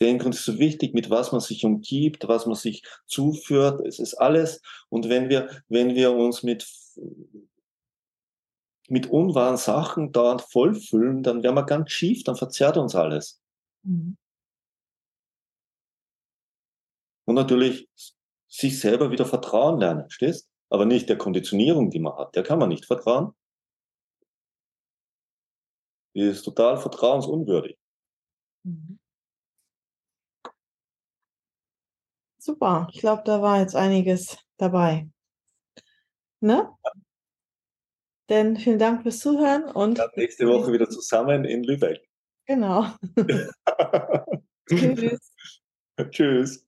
den 0.01 0.17
Grund 0.17 0.35
ist 0.35 0.45
so 0.45 0.57
wichtig, 0.57 0.93
mit 0.93 1.09
was 1.09 1.31
man 1.31 1.41
sich 1.41 1.63
umgibt, 1.63 2.27
was 2.27 2.45
man 2.47 2.55
sich 2.55 2.83
zuführt. 3.05 3.81
Es 3.85 3.99
ist 3.99 4.15
alles. 4.15 4.61
Und 4.89 5.09
wenn 5.09 5.29
wir, 5.29 5.49
wenn 5.69 5.95
wir 5.95 6.11
uns 6.11 6.43
mit, 6.43 6.67
mit 8.89 9.07
unwahren 9.07 9.57
Sachen 9.57 10.11
dauernd 10.11 10.41
vollfüllen, 10.41 11.21
dann 11.23 11.43
werden 11.43 11.55
wir 11.55 11.65
ganz 11.65 11.91
schief, 11.91 12.23
dann 12.23 12.35
verzerrt 12.35 12.77
uns 12.77 12.95
alles. 12.95 13.39
Mhm. 13.83 14.17
Und 17.25 17.35
natürlich 17.35 17.87
sich 18.47 18.79
selber 18.79 19.11
wieder 19.11 19.25
vertrauen 19.25 19.79
lernen, 19.79 20.09
stehst? 20.09 20.50
Aber 20.71 20.85
nicht 20.85 21.09
der 21.09 21.17
Konditionierung, 21.17 21.89
die 21.89 21.99
man 21.99 22.15
hat. 22.17 22.35
Der 22.35 22.43
kann 22.43 22.57
man 22.57 22.69
nicht 22.69 22.85
vertrauen. 22.85 23.33
Die 26.15 26.21
ist 26.21 26.43
total 26.43 26.77
vertrauensunwürdig. 26.77 27.77
Mhm. 28.63 28.99
Super, 32.39 32.87
ich 32.91 33.01
glaube, 33.01 33.21
da 33.25 33.41
war 33.41 33.59
jetzt 33.59 33.75
einiges 33.75 34.37
dabei. 34.57 35.07
Ne? 36.39 36.73
Denn 38.29 38.55
vielen 38.55 38.79
Dank 38.79 39.03
fürs 39.03 39.19
Zuhören 39.19 39.65
und 39.65 39.97
ja, 39.97 40.09
nächste 40.15 40.47
Woche 40.47 40.71
wieder 40.71 40.89
zusammen 40.89 41.43
in 41.43 41.63
Lübeck. 41.63 42.01
Genau. 42.45 42.85
Tschüss. 44.67 45.33
Tschüss. 46.09 46.65